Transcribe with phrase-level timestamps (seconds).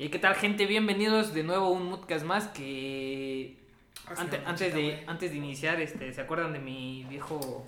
[0.00, 0.64] ¿Y qué tal, gente?
[0.64, 3.58] Bienvenidos de nuevo a un podcast más que...
[4.16, 7.66] Ante- antes, de, antes de iniciar, este, ¿se acuerdan de mi viejo...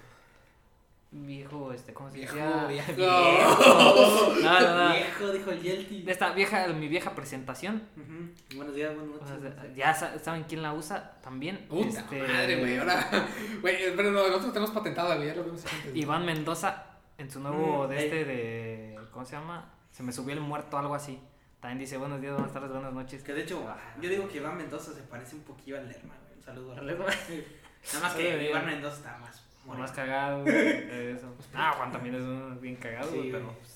[1.10, 2.66] Viejo, este, ¿cómo se Viejo, decía?
[2.68, 2.92] viejo.
[2.96, 4.34] Viejo.
[4.42, 4.94] No, no, no.
[4.94, 6.02] Viejo, dijo el Yelty.
[6.04, 7.82] De esta vieja, mi vieja presentación.
[7.98, 8.56] Ujú.
[8.56, 9.76] Buenos días, buenas O sea, noches.
[9.76, 11.66] ya sa- saben quién la usa también.
[11.68, 12.78] Puta Este, madre, güey.
[12.78, 13.10] Ahora,
[13.60, 15.28] güey, pero no, nosotros tenemos patentada, güey.
[15.28, 15.94] Ya lo vimos antes.
[15.94, 16.82] Iván Mendoza
[17.18, 18.04] en su nuevo Mm, de ey.
[18.06, 19.70] este de ¿cómo se llama?
[19.90, 21.20] Se me subió el muerto algo así.
[21.62, 23.22] También dice buenos días, buenas tardes, buenas noches.
[23.22, 23.78] Que de hecho, Ah.
[24.00, 26.36] yo digo que Iván Mendoza se parece un poquillo al Lerma, güey.
[26.36, 26.72] Un saludo.
[26.72, 27.06] Al Lerma.
[27.94, 28.48] Nada más que.
[28.50, 29.82] Iván Mendoza está más moreno.
[29.84, 31.34] Más cagado, eso.
[31.54, 33.42] Ah, Juan también es un bien cagado, Sí, güey, güey.
[33.42, 33.70] pero pues,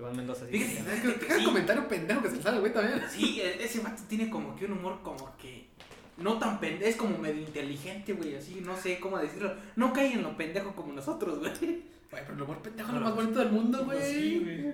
[0.00, 0.58] Iván Mendoza sí.
[0.58, 1.44] Fíjate, Es que que cada sí.
[1.46, 3.02] comentario pendejo que se le sale, güey, también.
[3.08, 5.68] Sí, e- ese vato tiene como que un humor como que
[6.16, 9.54] no tan pendejo, es como medio inteligente, güey, así, no sé cómo decirlo.
[9.76, 11.86] No cae en lo pendejo como nosotros, güey.
[12.10, 14.02] Güey, pero el humor pendejo es lo más bonito del mundo, güey.
[14.02, 14.72] Sí, güey.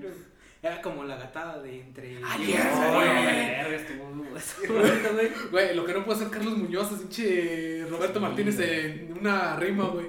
[0.64, 2.24] Era como la gatada de entre...
[2.24, 4.12] Ayer, Diego
[4.72, 5.30] güey.
[5.50, 5.76] Güey.
[5.76, 8.80] Lo que no puede hacer Carlos Muñoz es pinche Roberto Sí, Martínez güey.
[8.80, 10.06] en una rima, güey.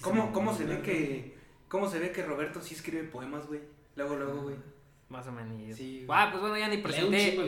[0.00, 1.36] ¿Cómo, cómo se ve que
[1.68, 3.60] cómo se ve que Roberto sí escribe poemas, güey?
[3.96, 4.56] Luego, luego, güey.
[5.10, 5.76] Más o menos.
[5.76, 6.18] Sí, güey.
[6.18, 7.38] Ah, pues bueno, ya ni presenté.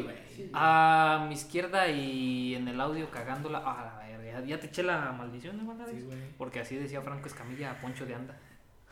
[0.52, 3.62] A mi izquierda y en el audio cagándola.
[3.64, 5.74] Ah, la verga, ya te eché la maldición, ¿no?
[5.86, 6.18] Sí, güey.
[6.36, 8.38] Porque así decía Franco Escamilla a Poncho de Anda.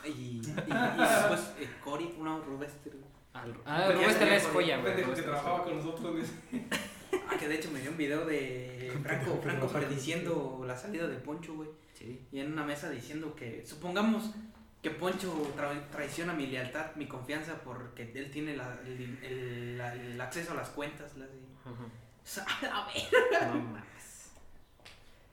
[0.07, 3.18] Y, y, y después eh, Cory, una Rubester, güey.
[3.43, 4.97] Al- Ah, Rubén ya Tela es joya, güey.
[4.97, 6.27] que trabajaba con nosotros.
[7.31, 11.17] Ah, que de hecho me dio un video de Franco, Franco prediciendo la salida de
[11.17, 11.69] Poncho, güey.
[11.95, 12.21] Sí.
[12.33, 14.31] Y en una mesa diciendo que, supongamos
[14.83, 19.95] que Poncho tra- traiciona mi lealtad, mi confianza, porque él tiene la- el, el- la-
[19.95, 21.17] el acceso a las cuentas.
[21.17, 21.29] Las.
[21.65, 21.85] Ujú.
[22.71, 23.47] A ver,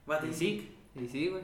[0.08, 1.44] No a Y sí, y sí, güey.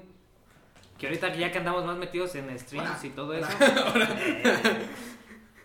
[0.97, 3.47] Que ahorita que ya que andamos más metidos en streams y todo eso.
[3.59, 4.87] eh,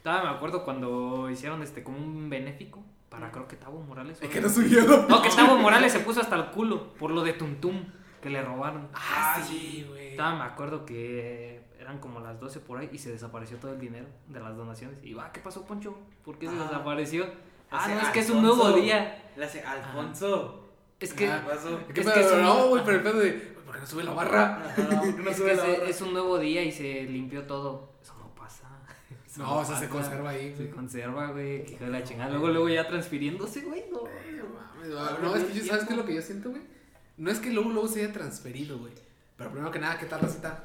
[0.07, 4.23] Todavía me acuerdo cuando hicieron este como un benéfico para creo que Tavo Morales.
[4.23, 4.85] Es ¿o que no subió.
[5.09, 7.87] No, que Tavo Morales se puso hasta el culo por lo de Tuntum
[8.23, 8.89] que le robaron.
[8.95, 10.17] Ah, sí, güey.
[10.17, 14.07] Me acuerdo que eran como las 12 por ahí y se desapareció todo el dinero
[14.29, 14.97] de las donaciones.
[15.03, 15.99] Y va, ¿qué pasó, Poncho?
[16.25, 16.63] ¿Por qué se Ah.
[16.63, 17.27] desapareció?
[17.73, 19.33] Ah, no, es que es un nuevo día.
[19.37, 20.69] Le hace Alfonso.
[21.01, 21.81] Es que, Ah, ¿Qué pasó?
[21.93, 23.33] ¿Qué Es que es un- No, güey, pero el pedo de.
[23.33, 24.73] ¿Por qué no sube la barra?
[24.77, 25.85] ¿Por qué no es, sube que la barra?
[25.89, 27.91] es un nuevo día y se limpió todo.
[28.01, 28.69] Eso no pasa.
[29.26, 31.65] Eso No, o sea, se conserva ahí, Se conserva, güey.
[31.65, 32.31] Que hijo de la chingada.
[32.31, 33.85] Luego, luego ya transfiriéndose, güey.
[33.91, 34.03] No.
[34.03, 36.63] No, mames, no, es que yo, ¿sabes qué es lo que yo siento, güey?
[37.17, 38.93] No es que luego, luego se haya transferido, güey.
[39.37, 40.65] Pero primero que nada, ¿qué tal la cita?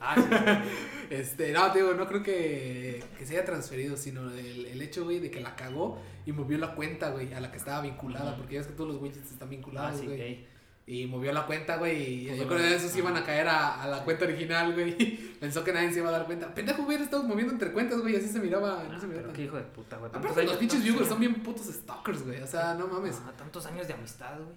[0.00, 0.22] Ah, sí.
[1.10, 5.04] Este, no, te digo, no creo que, que se haya transferido, sino el, el hecho,
[5.04, 8.36] güey, de que la cagó y movió la cuenta, güey, a la que estaba vinculada,
[8.36, 10.20] porque ya ves que todos los widgets están Ah, vinculados, sí, güey.
[10.20, 10.46] ey.
[10.86, 12.98] Y movió la cuenta, güey, y Pues yo creo que esos ajá.
[12.98, 14.94] iban a caer a, a la cuenta original, güey.
[15.40, 16.52] Pensó que nadie se iba a dar cuenta.
[16.54, 19.34] Pendejo, hubiera estado moviendo entre cuentas, güey, así se miraba, Ah, no se miraba pero
[19.34, 20.10] qué hijo de puta, güey.
[20.14, 23.18] Aparte, los pinches viewers son bien putos stalkers, güey, o sea, no mames.
[23.26, 24.56] Ah, tantos años de amistad, güey.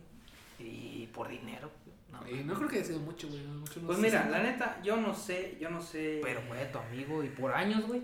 [0.69, 1.71] Y por dinero.
[2.11, 4.43] No, Y no creo que haya sido mucho, güey, mucho no Pues mira, si- la
[4.43, 6.19] neta, yo no sé, yo no sé.
[6.23, 8.01] Pero fue tu amigo y por años, güey.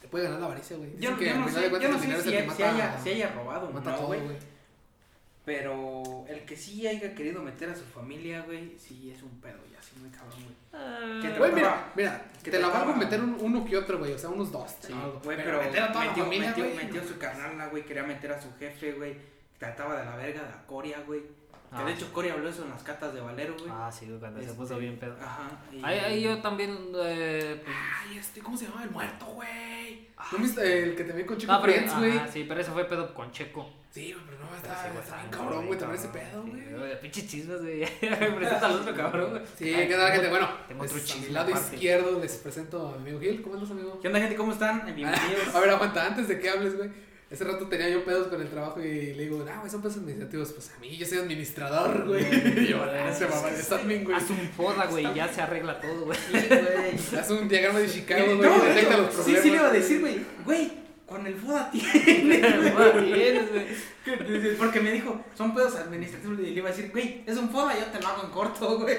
[0.00, 0.90] Te puede ganar la avaricia, güey.
[0.98, 3.90] Yo, yo no sé, yo no sé si, si mata- haya, si haya robado Mata
[3.90, 4.51] no, todo, güey.
[5.44, 9.58] Pero el que sí haya querido meter a su familia, güey, sí es un pedo
[9.72, 11.20] ya, sí, muy cabrón, güey.
[11.20, 14.12] Que te- Güey, mira, mira, que te la valgo meter un, uno que otro, güey,
[14.12, 14.70] o sea, unos dos.
[14.80, 14.92] Sí,
[15.24, 16.76] güey, pero, pero, meter a toda metió, la familia, metió, güey.
[16.76, 19.16] metió a su carnala, güey, quería meter a su jefe, güey,
[19.58, 21.22] trataba de la verga de a Coria, güey.
[21.72, 21.84] Que Ah.
[21.86, 23.70] de hecho Coria habló eso en las catas de Valero, güey.
[23.72, 25.16] Ah, sí, güey, cuando se puso bien pedo.
[25.22, 25.48] Ajá.
[25.72, 26.70] y- Ahí, ahí yo también.
[26.94, 27.76] Eh, pues,
[28.10, 28.82] Ay, este, ¿cómo se llama?
[28.84, 30.08] El muerto, güey.
[30.32, 32.16] ¿No viste el que te vi con Chico no, Friends, güey?
[32.16, 33.68] ajá, sí, pero eso fue pedo con Checo.
[33.90, 37.00] Sí, güey, pero no, está, sí, está bien cabrón, güey, también ese pedo, sí, güey.
[37.00, 37.80] Pinches chismes, güey.
[37.80, 39.42] Me presenta al otro cabrón, güey.
[39.56, 40.28] Sí, Ay, ¿qué tal, gente?
[40.28, 41.74] Bueno, tengo pues, otro a chisme mi lado aparte.
[41.74, 43.42] izquierdo les presento a mi amigo Gil.
[43.42, 43.98] ¿Cómo andas, amigo?
[44.00, 44.36] ¿Qué onda, gente?
[44.36, 44.84] ¿Cómo están?
[44.94, 45.48] Bienvenidos.
[45.54, 46.90] A ver, aguanta, antes de que hables, güey.
[47.32, 49.96] Ese rato tenía yo pedos con el trabajo y le digo, ah, güey, son pedos
[49.96, 50.52] administrativos.
[50.52, 52.22] Pues a mí, yo soy administrador, güey.
[52.62, 54.14] Y yo, ah, ese mamá es admin, güey.
[54.14, 56.18] Haz un foda, güey, y ya se arregla todo, güey.
[56.18, 57.18] Sí, güey.
[57.20, 59.42] Haz un diagrama de Chicago, No, güey, de detecta los sí, problemas.
[59.42, 60.72] sí le iba a decir, güey, güey,
[61.06, 62.38] con el FODA tiene.
[63.14, 64.56] Tienes, güey.
[64.58, 66.38] Porque me dijo, son pedos administrativos.
[66.38, 68.78] Y le iba a decir, güey, es un FODA, yo te lo hago en corto,
[68.78, 68.96] güey.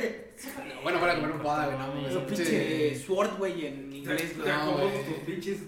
[0.82, 4.50] Bueno, para comer un poda, güey, no, un pinche Sword, güey, en inglés, güey.
[4.50, 5.06] No, como güey.
[5.06, 5.60] tus pinches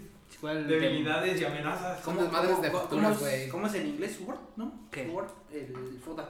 [0.41, 2.03] ¿Cuál debilidades y amenazas.
[2.03, 3.49] Son desmadres de cómo, facturas, es- güey.
[3.49, 4.15] ¿Cómo es en inglés?
[4.17, 4.87] Sword, ¿no?
[4.91, 5.07] ¿Qué?
[5.07, 6.29] Sword, el FODA.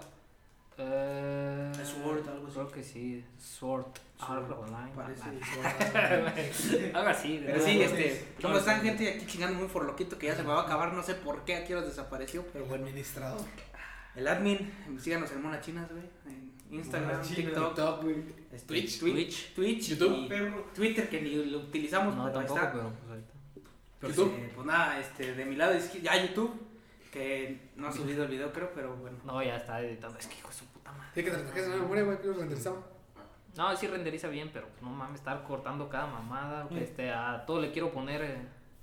[0.77, 2.53] Eh, Sword, algo así.
[2.55, 3.25] Creo que sí.
[3.37, 3.85] Sword.
[4.17, 4.91] Sword, Art Online.
[4.95, 6.95] Parece ah, Sword.
[6.95, 7.43] Algo así.
[7.45, 9.09] Pero sí, este, ¿cómo están, gente?
[9.09, 10.93] Aquí chingando muy por loquito que ya se me va a acabar.
[10.93, 12.85] No sé por qué aquí os desapareció, pero bueno.
[12.85, 13.41] administrador.
[14.15, 16.03] El admin, síganos en Mona Chinas, güey.
[16.25, 18.23] En Instagram, TikTok, TikTok, güey.
[18.51, 18.99] este, Twitch.
[18.99, 19.53] Twitch.
[19.53, 20.17] Twitch, YouTube.
[20.17, 20.65] y Perro.
[20.73, 22.71] Twitter que ni lo utilizamos, No, pero ahí tampoco, está.
[22.73, 23.19] pero pues
[24.05, 24.33] Pues, YouTube.
[24.37, 26.61] eh, pues nada, este, de mi lado izquierdo, ya YouTube.
[27.11, 29.17] Que no ha subido el video, creo, pero bueno.
[29.23, 30.19] No, ya está editando.
[30.19, 31.09] Es que hijo de su puta madre.
[31.15, 32.77] Sí, que te trajes la memoria, güey, que lo renderizaba.
[33.55, 36.67] No, sí renderiza bien, pero no mames, estar cortando cada mamada.
[36.69, 36.77] Mm.
[36.77, 38.37] Este, a todo le quiero poner eh,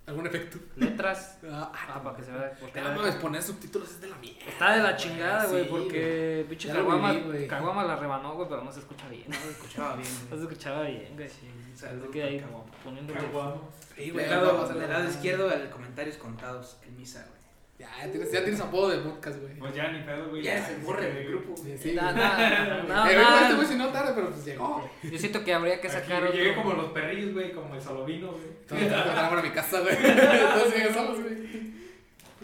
[0.06, 0.58] ¿Algún efecto?
[0.76, 1.38] letras.
[1.44, 2.52] Ah, Ah, para que se vea.
[2.58, 4.46] porque no mames, poner subtítulos es de la mierda.
[4.48, 7.14] Está de la chingada, güey, Sí, porque pinche Caguama.
[7.46, 9.24] Caguama la rebanó, güey, pero no se escucha bien.
[9.28, 10.08] No se escuchaba bien.
[10.30, 11.28] No se escuchaba bien, güey.
[11.28, 12.38] Sí, Así saludos que ahí
[12.84, 13.54] para Caguama.
[13.54, 13.68] poniéndole.
[13.96, 17.26] Sí, Del güey, lado, vamos a del la- lado izquierdo, el comentarios contados, el misa,
[17.28, 17.42] güey.
[17.78, 19.54] Ya, tienes, ya tienes apodo de podcast, güey.
[19.58, 20.42] Pues ya ni pedo, güey.
[20.42, 21.56] Ya el borre del grupo.
[21.56, 23.42] Sí, sí, Nada, nada, nada, güey, nada.
[23.42, 24.88] este güey si no tarde, pero pues llegó.
[25.02, 26.36] Yo siento que habría que sacar otro.
[26.36, 28.44] Llegué como los perrillos, güey, como el salovino, güey.
[28.62, 29.96] Entonces, vamos a mi casa, güey.
[30.00, 31.72] Entonces, llegué solos, güey.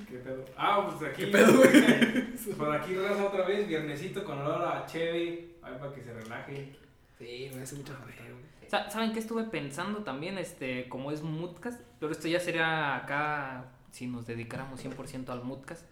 [0.08, 0.44] ¿Qué pedo?
[0.56, 1.24] Ah, pues aquí.
[1.26, 2.54] ¿Qué pedo, güey?
[2.58, 6.72] Por aquí raza otra vez, viernesito con olor a cheve, ahí para que se relaje.
[7.18, 8.68] Sí, me hace mucha falta, güey.
[8.68, 10.38] Sa- ¿Saben qué estuve pensando también?
[10.38, 15.84] Este, como es Moodcast, pero esto ya sería acá, si nos dedicáramos 100% al Moodcast,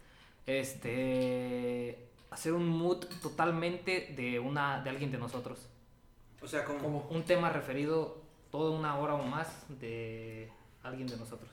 [0.45, 5.67] este, hacer un mood totalmente de una, de alguien de nosotros.
[6.41, 7.07] O sea, como.
[7.09, 8.21] Un tema referido
[8.51, 10.49] toda una hora o más de
[10.83, 11.49] alguien de nosotros.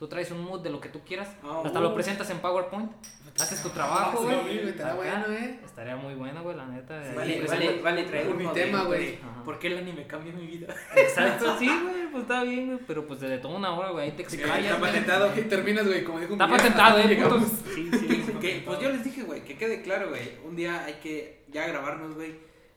[0.00, 1.82] Tú traes un mood de lo que tú quieras, Ah, hasta uh.
[1.82, 2.90] lo presentas en PowerPoint,
[3.38, 4.40] haces tu trabajo, Sí, güey.
[4.56, 5.60] güey, estaría bueno, eh.
[5.62, 6.94] Estaría muy bueno, güey, la neta.
[6.98, 9.18] Vale, Ahí vale, presento- vale traer Por mi tema, güey.
[9.44, 10.74] ¿Por qué el anime cambió mi vida?
[10.96, 14.12] Exacto, sí, güey, pues está bien, güey, pero pues de toda una hora, güey, ahí
[14.12, 14.90] te Sí, explayas, está güey.
[14.90, 15.38] patentado.
[15.38, 17.42] Y terminas, güey, como dijo Está Miguel, patentado, eh, llegamos.
[17.44, 17.58] putos.
[17.74, 18.32] Sí, sí, sí.
[18.40, 20.22] Que, pues yo les dije, güey, que quede claro, güey.
[20.46, 22.36] Un día hay que ya grabarnos, güey.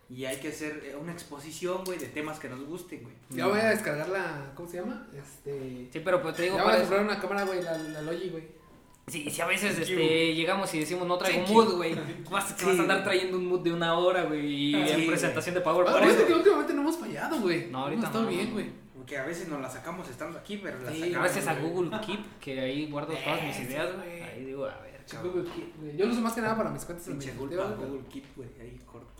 [0.09, 3.15] Y hay que hacer eh, una exposición, güey, de temas que nos gusten, güey.
[3.29, 4.51] Ya voy a descargar la.
[4.55, 5.07] ¿Cómo se llama?
[5.13, 5.87] Este.
[5.91, 8.29] Sí, pero pues te digo, Ya voy a comprar una cámara, güey, la, la Logi,
[8.29, 8.43] güey.
[9.07, 11.93] Sí, si a veces Thank este, llegamos y decimos no traigo Thank mood, güey.
[12.31, 14.45] Vas, que Sí, vas a andar trayendo un mood de una hora, güey.
[14.45, 15.99] Y Sí, en presentación de Ah, PowerPoint.
[15.99, 17.69] Parece que últimamente no hemos fallado, güey.
[17.69, 18.53] No, ahorita Hemos estado no, bien, no.
[18.53, 18.71] güey.
[18.95, 21.19] Porque a veces nos la sacamos estando aquí, pero la Sí, sacamos.
[21.19, 21.55] Gracias a.
[21.59, 24.21] Google Keep, que ahí guardo todas mis ideas, güey.
[24.21, 25.33] Ahí digo, a ver, cabrón.
[25.33, 25.97] Google Keep, güey.
[25.97, 27.05] Yo lo uso más que nada para mis cuentas
[27.37, 27.89] culpa, güey.
[27.89, 29.12] Google Keep, güey, ahí corto.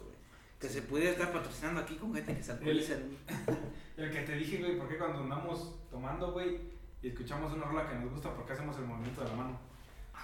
[0.63, 2.93] Que se pudiera estar patrocinando aquí con gente que se alcoholiza.
[3.97, 6.57] El que te dije, güey, ¿por qué cuando andamos tomando, güey,
[7.01, 9.59] y escuchamos una rola que nos gusta, por qué hacemos el movimiento de la mano?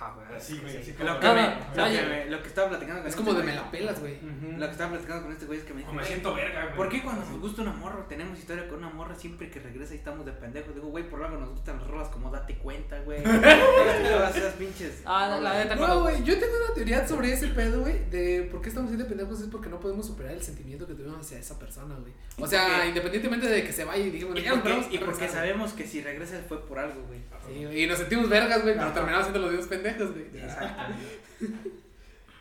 [0.02, 0.38] Ah, güey.
[0.40, 2.00] Así, güey, así Lo como- que, No, me, no, lo, oye.
[2.00, 4.00] que me- lo que estaba platicando con Es este como de güey- me la pelas,
[4.00, 4.18] güey.
[4.58, 6.64] Lo que estaba platicando con este güey es que me dijo, me "Güey, siento verga,
[6.64, 6.76] güey.
[6.78, 9.94] ¿Por qué cuando nos gusta una morra tenemos historia con una morra siempre que regresa
[9.94, 10.74] y estamos de pendejos?
[10.74, 13.22] Digo, güey, por algo nos gustan las rolas como Date Cuenta, güey.
[14.36, 15.02] Esas pinches.
[15.06, 18.62] Ah, la neta, No, güey, yo tengo una teoría sobre ese pedo, güey, de por
[18.62, 21.40] qué estamos así de pendejos es porque no podemos superar el sentimiento que tuvimos hacia
[21.40, 22.14] esa persona, güey.
[22.38, 25.86] O sea, independientemente de que se vaya y digamos, Y porque, y porque sabemos que
[25.86, 27.20] si regresa fue por algo, güey.
[27.48, 30.26] Sí, y nos sentimos vergas, güey, pero terminamos siendo los dios pendejos, güey.
[30.34, 30.94] Exacto.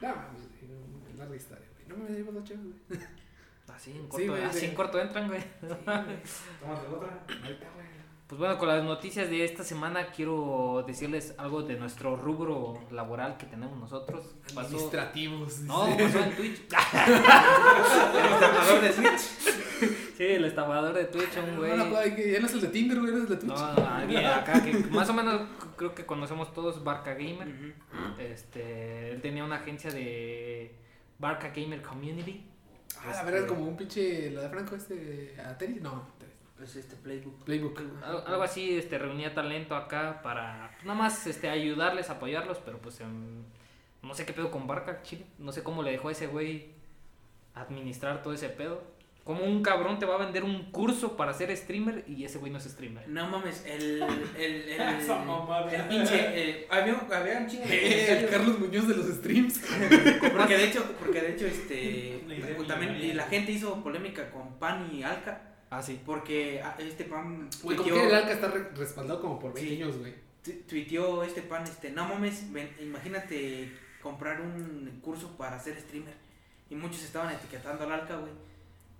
[0.00, 1.88] No, güey, larga historia, güey.
[1.88, 3.00] No me chévere, güey.
[3.66, 4.66] Así en Sí, corto, güey, así sí.
[4.66, 5.42] en corto entran, güey.
[5.60, 7.24] Tómate otra.
[7.42, 7.87] Ahorita, güey.
[8.28, 13.38] Pues bueno, con las noticias de esta semana quiero decirles algo de nuestro rubro laboral
[13.38, 14.34] que tenemos nosotros.
[14.54, 15.60] Pasó, Administrativos.
[15.60, 16.60] no, pasó en Twitch.
[16.68, 19.20] El estafador de Switch.
[20.18, 21.76] Sí, el estafador de Twitch, un No, güey.
[21.78, 23.52] no, que ya no es el de Tinder, güey, eres el de Twitch.
[23.54, 25.42] No, no, alguien acá que más o menos
[25.76, 27.74] creo que conocemos todos Barca Gamer.
[28.18, 30.74] Este, él tenía una agencia de
[31.18, 32.44] Barca Gamer Community.
[33.00, 36.18] Ah, la verdad es como un pinche, la de Franco este, Ateri, no.
[36.58, 37.44] Pues este playbook.
[37.44, 37.80] Playbook.
[38.02, 42.78] Algo, algo así, este, reunía talento acá para pues, nada más este, ayudarles, apoyarlos, pero
[42.78, 43.00] pues
[44.02, 45.24] no sé qué pedo con Barca, chile.
[45.38, 46.70] No sé cómo le dejó a ese güey
[47.54, 48.82] administrar todo ese pedo.
[49.22, 52.50] Como un cabrón te va a vender un curso para ser streamer y ese güey
[52.50, 53.06] no es streamer.
[53.08, 54.02] No mames, el.
[54.36, 54.68] El.
[54.70, 54.80] El.
[55.70, 56.16] El pinche.
[56.16, 57.76] eh, había, había un chingo de.
[57.76, 59.58] Eh, el Carlos Muñoz de los streams.
[60.36, 62.24] Porque de hecho, porque de hecho, este.
[62.66, 65.42] También la gente hizo polémica con Pan y Alca.
[65.70, 66.00] Ah, sí.
[66.04, 67.48] Porque ah, este Pan.
[67.62, 69.82] Güey, como tuiteó- que el Alca está re- respaldado como por 20 Sí.
[69.82, 70.14] años, güey.
[70.44, 73.70] tu- tuiteó este pan, este, no mames, ven, imagínate
[74.02, 76.14] comprar un curso para ser streamer.
[76.70, 78.32] Y muchos estaban etiquetando al Alca, güey.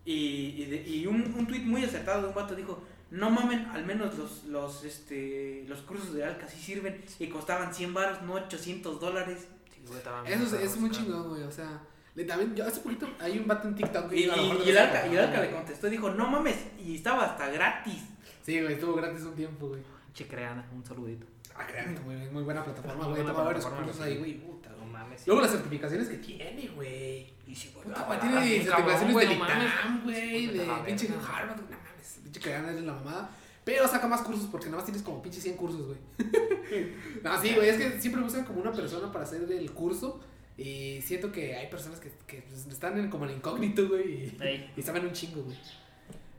[0.05, 3.67] Y, y, de- y un, un tweet muy acertado de un vato dijo, no mamen,
[3.67, 8.21] al menos los, los, este, los cursos de Alca sí sirven y costaban 100 baros,
[8.23, 9.47] no 800 dólares.
[9.73, 10.01] Sí, güey,
[10.33, 11.43] Eso es, es muy chingón, güey.
[11.45, 11.81] O sea,
[12.15, 15.07] le- también, yo hace poquito hay un vato en TikTok, Y, y- y el Alca,
[15.07, 15.19] y el.
[15.19, 18.03] Alca le contestó y dijo, no mames, y estaba hasta gratis.
[18.43, 19.81] Sí, güey, estuvo gratis un tiempo, güey.
[20.15, 21.27] Che, creana, un saludito.
[21.55, 21.65] Ah,
[22.05, 23.27] güey, es muy buena plataforma, Muy güey.
[23.27, 24.35] Toma varios cursos ahí, güey.
[24.39, 25.27] Puta, No mames.
[25.27, 27.33] Luego las certificaciones que tiene, güey.
[27.47, 29.33] Y sí, güey, tiene certificaciones del.
[29.33, 31.09] ITAM, güey, a de pinche.
[31.09, 32.21] Harvard, güey, no mames.
[32.23, 33.31] Pinche creana es la mamada.
[33.65, 35.99] Pero saca más cursos porque nada más tienes como pinche 100 cursos, güey.
[37.23, 40.21] no, sí, güey, es que siempre buscan como una persona para hacer el curso.
[40.59, 44.25] Y siento que hay personas que, que pues, están en, como en incógnito, güey.
[44.25, 45.57] Y, y saben un chingo, güey.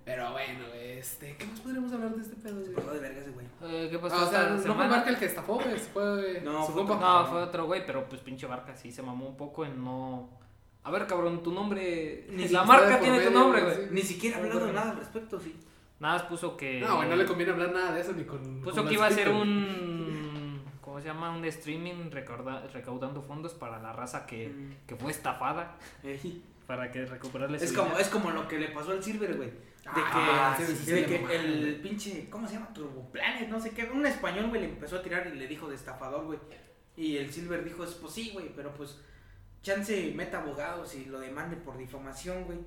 [0.04, 3.30] Pero bueno, este, ¿qué más podríamos hablar de este pedo, Se pasó de verga ese
[3.30, 3.46] güey.
[3.62, 4.88] Eh, ¿Qué pasó Ah, o sea, no fue?
[4.88, 7.22] Barca el que estafó, güey, fue No, su fue compa.
[7.22, 10.30] No, fue otro güey, pero pues pinche barca sí se mamó un poco en no.
[10.84, 12.26] A ver, cabrón, tu nombre.
[12.32, 13.82] Ni la marca tiene tu nombre, güey, sí.
[13.92, 14.74] Ni siquiera ha hablado bueno.
[14.74, 15.56] nada al respecto, sí.
[16.00, 16.80] Nada más puso que.
[16.80, 18.62] No, güey, no le conviene hablar nada de eso ni con.
[18.62, 19.99] Puso con que iba a ser un.
[21.00, 21.32] ¿Cómo se llama?
[21.38, 24.86] Un streaming recauda- recaudando fondos para la raza que, Mm.
[24.86, 25.78] que fue estafada.
[26.04, 26.44] Ey.
[26.68, 28.02] Para que recuperarles Es como, dinero.
[28.02, 29.50] es como lo que le pasó al Silver, güey.
[29.50, 29.56] De
[29.96, 32.74] que, Ah, sí, sí, sí, de le que el pinche, ¿cómo se llama?
[32.74, 33.86] Turboplanet, no sé qué.
[33.86, 36.38] Un español, güey, le empezó a tirar y le dijo de estafador, güey.
[36.98, 39.00] Y el Silver dijo, es pues sí, güey, pero pues
[39.64, 42.60] chance meta abogados y lo demande por difamación, güey.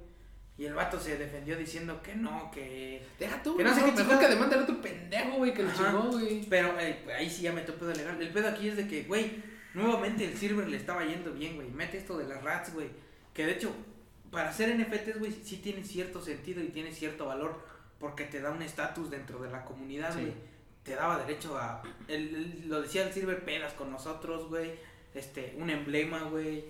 [0.62, 3.04] Y el vato se defendió diciendo que no, que...
[3.19, 5.62] Deja tú, Que no sé no qué mejor que demande al otro pendejo, güey, que
[5.62, 5.75] Ajá.
[5.88, 6.47] chingó, güey.
[6.49, 8.23] Pero eh, ahí sí ya metió pedo legal.
[8.23, 9.42] El pedo aquí es de que, güey,
[9.75, 11.69] nuevamente el Silver le estaba yendo bien, güey.
[11.69, 12.87] Mete esto de las rats, güey.
[13.35, 13.75] Que de hecho,
[14.31, 17.61] para hacer NFTs, güey, sí tiene cierto sentido y tiene cierto valor.
[17.99, 20.21] Porque te da un estatus dentro de la comunidad, Sí.
[20.21, 20.33] güey.
[20.85, 21.83] Te daba derecho a.
[22.07, 24.71] el- el- lo decía el Silver, pedas con nosotros, güey.
[25.12, 26.64] Este, un emblema, güey.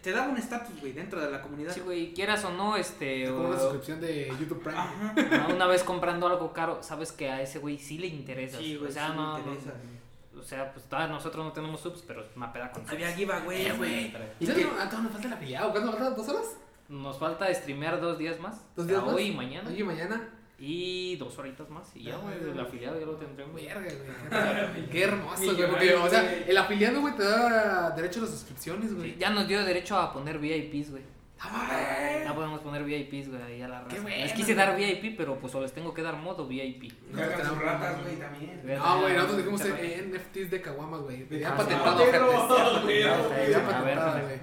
[0.00, 1.72] Te daba un estatus, güey, dentro de la comunidad.
[1.72, 3.24] Sí, güey, quieras o no, este.
[3.24, 4.78] Es como o- una suscripción de YouTube Prime.
[4.78, 5.48] Ajá.
[5.54, 8.58] Una vez comprando algo caro, sabes que a ese güey sí le interesa.
[8.58, 9.72] Sí, güey, o sea, sí no, interesa, no-
[10.32, 10.42] güey.
[10.42, 12.92] o sea, pues todavía nosotros no tenemos subs, pero una peda con subs.
[12.94, 14.10] Había giveaway, Eh, güey.
[14.10, 14.22] güey.
[14.40, 14.64] ¿Y ¿Y qué?
[14.64, 15.70] no, ah, nos falta el afiliado?
[15.70, 16.16] ¿Cuándo nos falta?
[16.16, 16.56] ¿Dos horas?
[16.88, 18.60] Nos falta streamear dos días más.
[18.76, 19.14] ¿Dos días a más?
[19.14, 19.68] Hoy y mañana.
[19.70, 20.28] Hoy y mañana.
[20.64, 21.90] Y dos horitas más.
[21.96, 23.52] Y ya, güey, el afiliado ya lo tendremos.
[23.56, 24.86] Verga, güey.
[24.90, 25.68] Qué hermoso, güey.
[25.68, 29.10] Porque, o sea, el afiliado, güey, te da derecho a las suscripciones, güey.
[29.10, 31.02] Sí, ya nos dio derecho a poner VIPs, güey.
[31.44, 32.24] Ah, güey.
[32.24, 34.00] Ya podemos poner VIPs, güey, ahí a la raza.
[34.00, 36.92] bueno, Les quise dar VIP, pero pues o les tengo que dar modo VIP.
[37.14, 38.60] Cargan sus ratas, güey, también.
[38.64, 41.26] No, güey, nosotros dijimos NFTs de Caguamas, güey.
[41.40, 41.98] Ya patentado,
[42.82, 43.02] güey.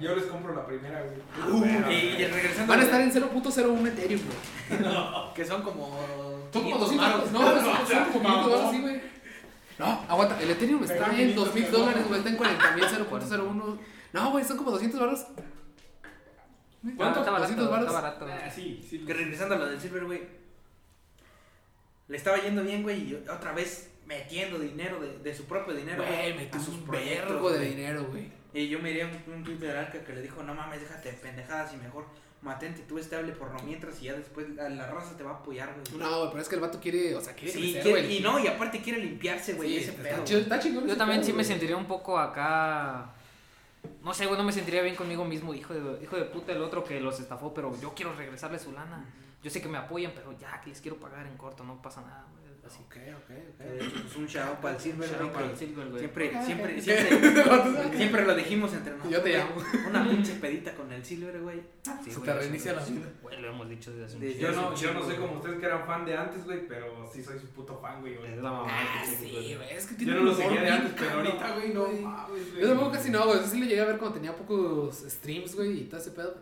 [0.00, 1.20] Yo les compro la primera, güey.
[1.50, 2.70] Uh, y, regresando.
[2.70, 4.80] Van a estar en 0.01 Ethereum, güey.
[5.34, 5.98] Que son como.
[6.52, 7.32] Son como 500 200 varos.
[7.32, 9.00] No, son, son como 500 dólares, sí, güey.
[9.78, 10.40] No, aguanta.
[10.42, 12.18] El Ethereum está en 500 2000 dólares, güey.
[12.18, 13.78] Está en 40 mil 0.01.
[14.12, 15.26] No, güey, son como 200 baros.
[16.96, 17.20] ¿Cuánto?
[17.20, 17.86] Está barato, 200 varos.
[17.86, 18.26] está barato.
[18.30, 19.00] Ah, sí, sí.
[19.00, 20.22] Que regresando a lo del Silver, güey.
[22.08, 23.10] Le estaba yendo bien, güey.
[23.10, 26.02] Y otra vez metiendo dinero de, de su propio dinero.
[26.04, 28.28] Güey, metió a sus proyectos, de dinero, güey.
[28.52, 31.18] Y yo miré un, un tweet de Arca que le dijo: No mames, déjate de
[31.18, 32.06] pendejadas y mejor
[32.42, 34.00] mantente tú estable por lo mientras.
[34.02, 36.02] Y ya después la, la raza te va a apoyar, güey.
[36.02, 38.16] No, güey, pero es que el vato quiere, o sea, quiere Sí, crecer, quiere- güey.
[38.16, 40.24] y no, y aparte quiere limpiarse, güey, Sí, ese está pedo.
[40.24, 40.84] chido, está chingón.
[40.84, 43.12] Yo ese también pedo, sí me sentiría un poco acá.
[44.02, 46.62] No sé, güey, no me sentiría bien conmigo mismo, hijo de, hijo de puta el
[46.62, 49.04] otro que los estafó, pero yo quiero regresarle su lana.
[49.42, 52.00] Yo sé que me apoyan, pero ya que les quiero pagar en corto, no pasa
[52.00, 52.39] nada, güey.
[52.70, 52.78] Así.
[52.86, 55.58] Ok, ok, Que de hecho, pues un shout para el Silver, güey, para que el
[55.58, 56.00] Silver, güey.
[56.00, 56.44] Siempre, Ok.
[56.44, 59.12] siempre, siempre, siempre lo dijimos entre nosotros.
[59.12, 59.42] Yo te güey.
[59.42, 59.88] amo.
[59.88, 61.60] Una pinche pedita con el Silver, güey.
[62.04, 63.08] Sí, Se te reinicia la vida.
[63.22, 64.38] Güey, lo hemos dicho desde hace un chingo.
[64.40, 67.22] Yo no, yo no sé como ustedes que eran fan de antes, güey, pero sí
[67.22, 68.14] soy su puto fan, güey.
[68.24, 68.68] Es la mamá.
[68.70, 69.70] Ah, sí, güey.
[69.76, 72.50] es que Yo tiene no un lo seguía de antes, pero ahorita, güey, no mames,
[72.52, 72.62] güey.
[72.62, 73.38] Yo tampoco casi no, güey.
[73.40, 76.36] Eso sí le llegué a ver cuando tenía pocos streams, güey, y todo ese pedo.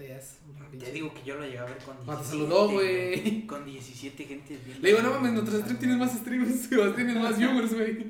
[0.00, 0.38] Ahorita ya es
[0.72, 2.04] un Te digo que yo lo llegué a ver con 17.
[2.06, 3.46] Cuando te saludó, güey.
[3.46, 4.58] Con 17 gente.
[4.64, 8.06] bien- Le digo, no mames, nuestro stream tienes más streams, tienes más viewers, güey.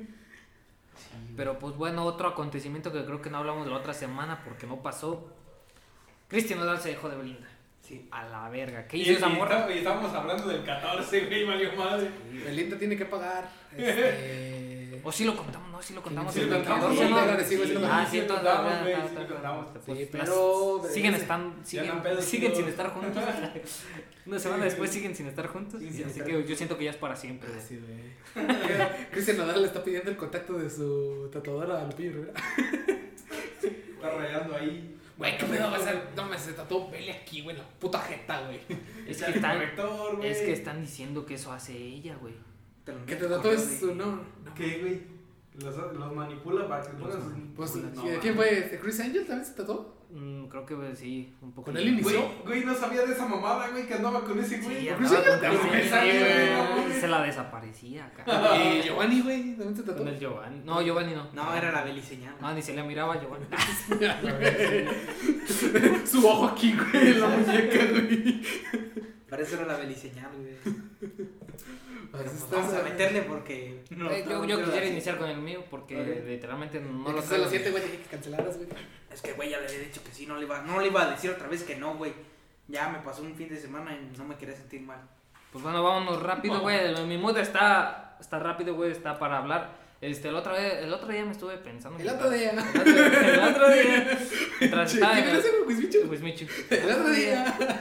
[1.35, 4.67] Pero pues bueno, otro acontecimiento que creo que no hablamos de la otra semana porque
[4.67, 5.29] no pasó.
[6.27, 7.47] Cristian Nodal se dejó de Belinda.
[7.81, 8.07] Sí.
[8.11, 8.87] A la verga.
[8.87, 9.59] ¿Qué Y, hizo esa y morra?
[9.61, 12.09] está- y estábamos hablando del 14, güey, valió madre.
[12.45, 13.49] Belinda tiene que pagar.
[13.75, 14.60] Este.
[15.03, 16.33] O sí lo contamos, no, sí lo contamos.
[16.33, 17.37] Sí, el lo contamos, 14, sí, Ah, contamos.
[17.39, 17.47] sí,
[19.27, 19.67] contamos,
[19.97, 21.91] sí, pero- siguen, están, siguen,
[22.21, 23.23] siguen sin estar juntos.
[24.25, 25.81] Una semana después siguen sin estar juntos.
[25.81, 27.49] Así que yo siento que ya es para siempre.
[27.67, 28.45] Sí, güey.
[29.11, 32.25] Cristian Nodal le está pidiendo el contacto de su tatuadora a Lupillo.
[33.61, 34.97] Está rayando ahí.
[35.17, 36.01] Güey, qué pedo va a ser.
[36.15, 38.59] No me se tatuó Beli aquí, güey, la puta jeta, güey.
[39.07, 40.29] Es Echa que, el están, corrector, güey.
[40.31, 42.33] es que están diciendo que eso hace ella, güey.
[42.91, 44.05] Lo Que te tatuó su no.
[44.05, 44.21] no.
[44.55, 45.01] ¿Qué, güey?
[45.63, 46.89] Los, los manipula para que
[47.55, 48.59] Pues, No, ¿quién fue?
[48.59, 49.99] ¿Este ¿Chris Angel también se tatuó?
[50.09, 51.65] Mm, creo que pues, sí, un poco.
[51.71, 52.21] Con él inició.
[52.21, 54.81] Güey, güey, no sabía de esa mamada, güey, que andaba con ese güey.
[54.81, 56.93] Sí, ¿Con andaba Chris Angel?
[56.99, 58.25] Se la desaparecía acá.
[58.57, 59.99] Y Giovanni, güey, también se tatuó.
[59.99, 60.61] Con el Giovanni.
[60.65, 61.29] No, Giovanni no.
[61.33, 62.35] No, era la beliseñal.
[62.41, 63.45] No, ni se le miraba a Giovanni.
[66.05, 68.41] Su ojo aquí, güey, en la muñeca, güey.
[69.29, 70.55] Para eso era la beliseñal, güey.
[72.11, 73.83] Pues está, Vamos a meterle porque.
[73.91, 77.47] no, Eh, yo yo quisiera iniciar con el mío porque literalmente no lo se lo
[77.49, 78.69] güey, dije que cancelaras, güey.
[79.11, 81.03] Es que, güey, ya le había dicho que sí, no le iba, no le iba
[81.03, 82.13] a decir otra vez que no, güey.
[82.67, 84.99] Ya me pasó un fin de semana y no me quería sentir mal.
[85.51, 86.93] Pues bueno, vámonos rápido, güey.
[87.05, 88.91] Mi mood está, está rápido, güey.
[88.91, 89.69] Está para hablar.
[90.01, 91.99] Este, el otro, día, el otro día me estuve pensando.
[91.99, 92.49] El otro día.
[92.51, 94.19] El otro, el otro día.
[94.59, 96.47] Mientras estaba en ¿Quién es el, Wismichu?
[96.71, 97.79] El otro día.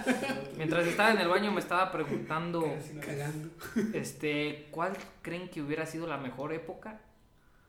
[0.58, 3.48] Mientras estaba en el baño me estaba preguntando, Cagando.
[3.94, 7.00] este, ¿cuál creen que hubiera sido la mejor época?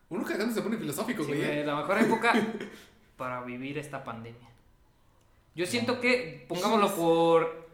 [0.10, 1.42] Uno cagando se pone filosófico, güey.
[1.42, 1.64] ¿eh?
[1.66, 2.34] la mejor época
[3.16, 4.50] para vivir esta pandemia.
[5.56, 7.70] Yo siento que, pongámoslo por,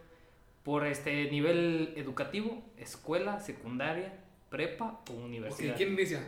[0.63, 4.13] por este nivel educativo, escuela, secundaria,
[4.51, 5.75] prepa o universidad.
[5.75, 6.22] ¿quién inicia?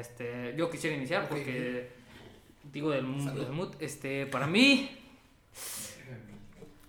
[0.00, 1.90] Este, yo quisiera iniciar porque
[2.72, 4.90] digo del mood, este, para mí,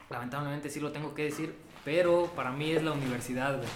[0.09, 3.69] lamentablemente sí lo tengo que decir, pero para mí es la universidad, güey.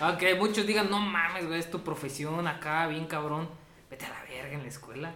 [0.00, 3.48] Aunque muchos digan, no mames, güey, es tu profesión acá, bien cabrón,
[3.90, 5.14] vete a la verga en la escuela.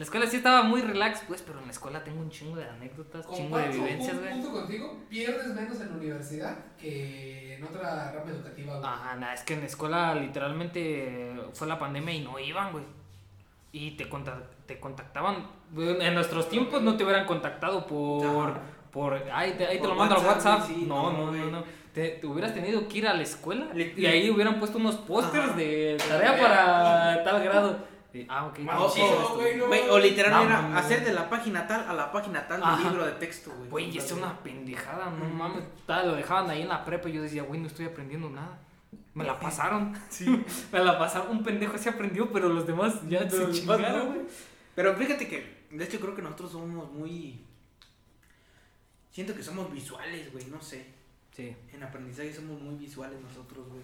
[0.00, 2.64] La escuela sí estaba muy relax, pues, pero en la escuela tengo un chingo de
[2.64, 4.32] anécdotas, chingo de vivencias, güey.
[4.32, 8.90] Junto contigo, pierdes menos en la universidad que en otra rama educativa, güey.
[8.90, 12.84] Ajá, nada, es que en la escuela literalmente fue la pandemia y no iban, güey.
[13.72, 15.46] Y te, conta- te contactaban.
[15.76, 18.50] En nuestros tiempos no te hubieran contactado por.
[18.52, 18.60] Ajá.
[18.90, 21.64] por ahí te, ahí te Por lo mando al WhatsApp, sí, no, no, no, no.
[21.92, 25.54] Te, te hubieras tenido que ir a la escuela y ahí hubieran puesto unos pósters
[25.56, 27.90] de tarea para tal grado.
[28.12, 28.58] Y, ah, ok.
[28.76, 29.66] O, Sí, o- güey, no.
[29.68, 32.88] güey, o literal No, era hacer de la página tal a la página tal del
[32.88, 33.70] libro de texto, güey.
[33.70, 35.64] Güey, es una pendejada, no mames.
[35.86, 38.58] Lo dejaban ahí en la prepa y yo decía, güey, no estoy aprendiendo nada.
[39.14, 39.92] Me la pasaron.
[40.72, 41.30] Me la pasaron.
[41.30, 44.20] Un pendejo se aprendió, pero los demás ya Pero se chingaron, güey.
[44.74, 47.44] Pero fíjate que, de hecho, creo que nosotros somos muy.
[49.10, 50.86] Siento que somos visuales, güey, no sé.
[51.32, 51.54] Sí.
[51.72, 53.82] En aprendizaje somos muy visuales nosotros, güey.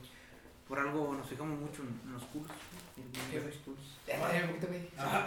[0.69, 2.57] Por algo nos fijamos mucho en, en los cursos.
[2.97, 3.99] En los cursos.
[4.07, 4.89] Ya, un poquito, güey.
[4.99, 5.27] Ah,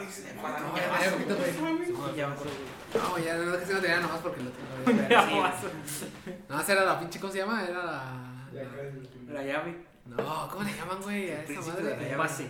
[1.02, 2.16] ya, un poquito, güey.
[2.16, 2.28] Ya.
[2.28, 5.56] No, ya, no, es que se no tenía nomás porque lo vas.
[6.50, 7.64] No, esa era la pinche, ¿cómo se llama?
[7.64, 8.48] Era la.
[8.54, 9.86] La- el- La llave.
[10.06, 11.32] No, ¿cómo le llaman, güey?
[11.32, 11.90] A El esa madre.
[11.92, 12.18] llave.
[12.18, 12.50] Pase.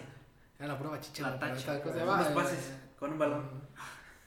[0.58, 1.24] Era la prueba chicha.
[1.30, 1.82] La tacha.
[1.82, 2.34] ¿Cómo se llama?
[2.34, 3.50] pases con un balón.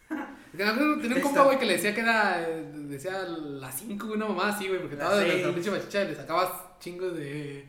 [0.56, 2.42] Tenía un compa, güey, que le decía que era.
[2.48, 6.02] eh, Decía las 5, güey, una mamá así, güey, porque estaba de la pinche machicha
[6.02, 7.66] y le sacabas chingos de.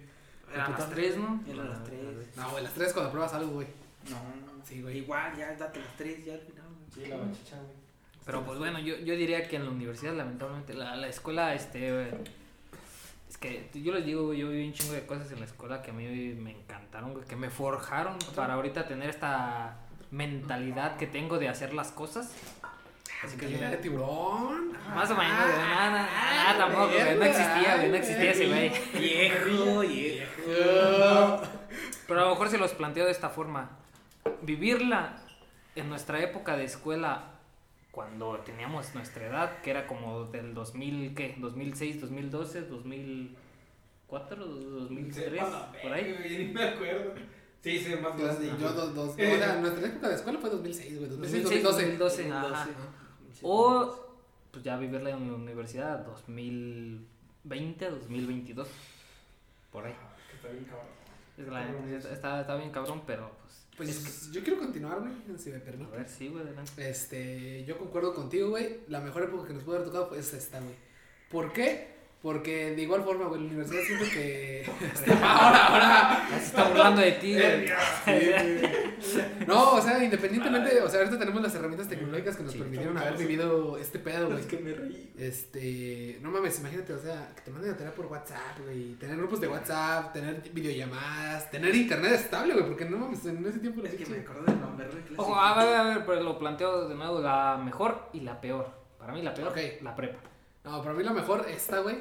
[0.53, 1.41] Eran las tres, ¿no?
[1.48, 2.00] Eran las tres.
[2.38, 3.67] No, güey, las 3 cuando pruebas algo, güey.
[4.10, 4.17] No,
[4.63, 5.00] Sí, güey.
[5.00, 6.63] Igual, ya date las tres, ya al final.
[6.69, 7.05] güey.
[7.05, 7.83] Sí, la bachicha, güey.
[8.25, 11.91] Pero pues bueno, yo, yo diría que en la universidad, lamentablemente, la, la escuela, este.
[11.91, 12.08] güey,
[13.30, 15.82] Es que yo les digo, güey, yo viví un chingo de cosas en la escuela
[15.82, 19.77] que a mí me encantaron, güey, que me forjaron para ahorita tener esta
[20.12, 22.32] mentalidad que tengo de hacer las cosas.
[23.23, 24.71] Así que Mentalidad de tiburón.
[24.93, 28.47] Más o menos, güey, nada, nada, nada, tampoco, güey, no existía, güey, no existía ese
[28.47, 28.71] güey.
[28.93, 31.41] Viejo, viejo.
[32.07, 33.69] Pero a lo mejor se los planteo de esta forma.
[34.41, 35.15] Vivirla
[35.75, 37.31] en nuestra época de escuela,
[37.91, 41.36] cuando teníamos nuestra edad, que era como del 2000, ¿qué?
[41.38, 46.45] 2006, 2012, 2004, 2003, Sepa la por ahí.
[46.45, 47.13] Ni me acuerdo.
[47.62, 48.51] Sí, sí, más grande.
[48.59, 49.17] yo, dos, dos.
[49.17, 49.33] Eh.
[49.33, 51.09] O sea, nuestra época de escuela fue 2006, güey.
[51.09, 52.23] 2006, 2006, 2012.
[52.23, 52.71] 2012,
[53.41, 54.00] O
[54.52, 58.67] pues ya vivirla en la universidad 2020, 2022.
[59.72, 59.96] Por ahí.
[60.30, 60.88] Que está bien cabrón.
[61.36, 63.63] Es la neta, está, está bien cabrón, pero pues...
[63.76, 65.98] Pues yo quiero continuar, güey, si me A permite.
[65.98, 66.89] ver, sí, güey, adelante.
[66.89, 68.82] Este, yo concuerdo contigo, güey.
[68.88, 70.76] La mejor época que nos pudo haber tocado fue esta, güey.
[71.32, 71.92] ¿Por qué?
[72.23, 74.65] Porque de igual forma, güey, la universidad siento que.
[75.21, 76.27] Ahora, ahora.
[76.31, 77.69] Ya se está burlando de ti, güey.
[79.45, 82.59] No, o sea, independientemente, o sea, ahorita tenemos las herramientas tecnológicas que nos Sí.
[82.59, 84.39] permitieron haber vivido este pedo, güey.
[84.39, 85.12] Es que me reí.
[85.17, 89.17] Este, no mames, imagínate, o sea, que te manden a tarea por WhatsApp, güey, tener
[89.17, 93.83] grupos de WhatsApp, tener videollamadas, tener internet estable, güey, porque no mames, en ese tiempo
[93.83, 95.03] Es que me acordé del nombre, güey.
[95.17, 98.69] Ojo, a ver, a ver, pero lo planteo de nuevo, la mejor y la peor.
[98.97, 99.57] Para mí la peor, Ok.
[99.81, 100.19] la prepa.
[100.63, 101.97] No, para mí la mejor esta, güey,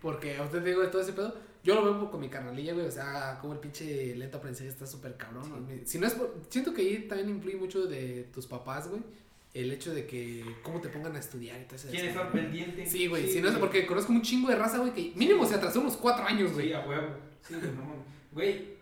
[0.00, 2.74] porque a usted te digo de todo ese pedo, yo lo veo con mi carnalilla,
[2.74, 5.68] güey, o sea, como el pinche lento aprendizaje está súper cabrón.
[5.84, 9.02] Si no es por- siento que ahí también influye mucho de tus papás, güey,
[9.54, 12.32] el hecho de que cómo te pongan a estudiar y todo ese ¿Quién desmadre, está
[12.32, 12.44] güey.
[12.44, 12.86] pendiente?
[12.86, 15.54] Sí, güey, si no es porque conozco un chingo de raza, güey, que mínimo se
[15.54, 16.68] atrasó unos cuatro años, güey.
[16.68, 17.08] Sí, a huevo.
[17.46, 18.02] Sí, güey, no.
[18.32, 18.72] Güey.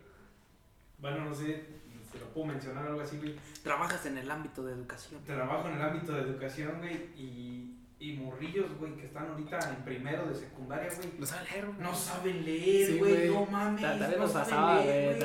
[0.99, 1.65] Bueno, no sé.
[2.13, 3.35] Se lo puedo mencionar algo así, güey.
[3.63, 5.21] Trabajas en el ámbito de educación.
[5.25, 6.95] Trabajo en el ámbito de educación, güey.
[7.17, 11.11] Y, y morrillos, güey, que están ahorita en primero de secundaria, güey.
[11.21, 11.79] Lo saben leer, güey.
[11.81, 13.29] No saben leer, güey.
[13.29, 13.83] no mames.
[13.83, 15.09] Ta- también no nos pasaba, güey.
[15.11, 15.21] O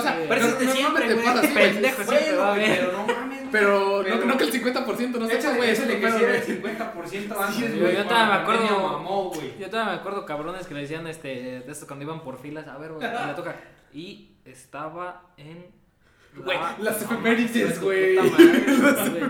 [0.00, 1.54] sea, Pero no- no- siempre, no te güey.
[1.54, 3.38] Pendejo siempre va pero no mames.
[3.40, 3.50] güey.
[3.50, 5.70] Pero, Pero- no, no que el 50% no sepa, güey.
[5.70, 6.74] échale eso que no si pedo, era el güey.
[6.76, 7.96] 50% antes, güey.
[7.96, 9.32] yo todavía me acuerdo-.
[9.58, 11.28] Yo todavía me acuerdo cabrones que le decían este,
[11.60, 13.56] de estos cuando iban por filas, a ver, güey, le toca.
[13.94, 15.78] Y estaba en.
[16.36, 18.16] Güey, la- las no, efemérides, güey.
[18.16, 19.22] güey.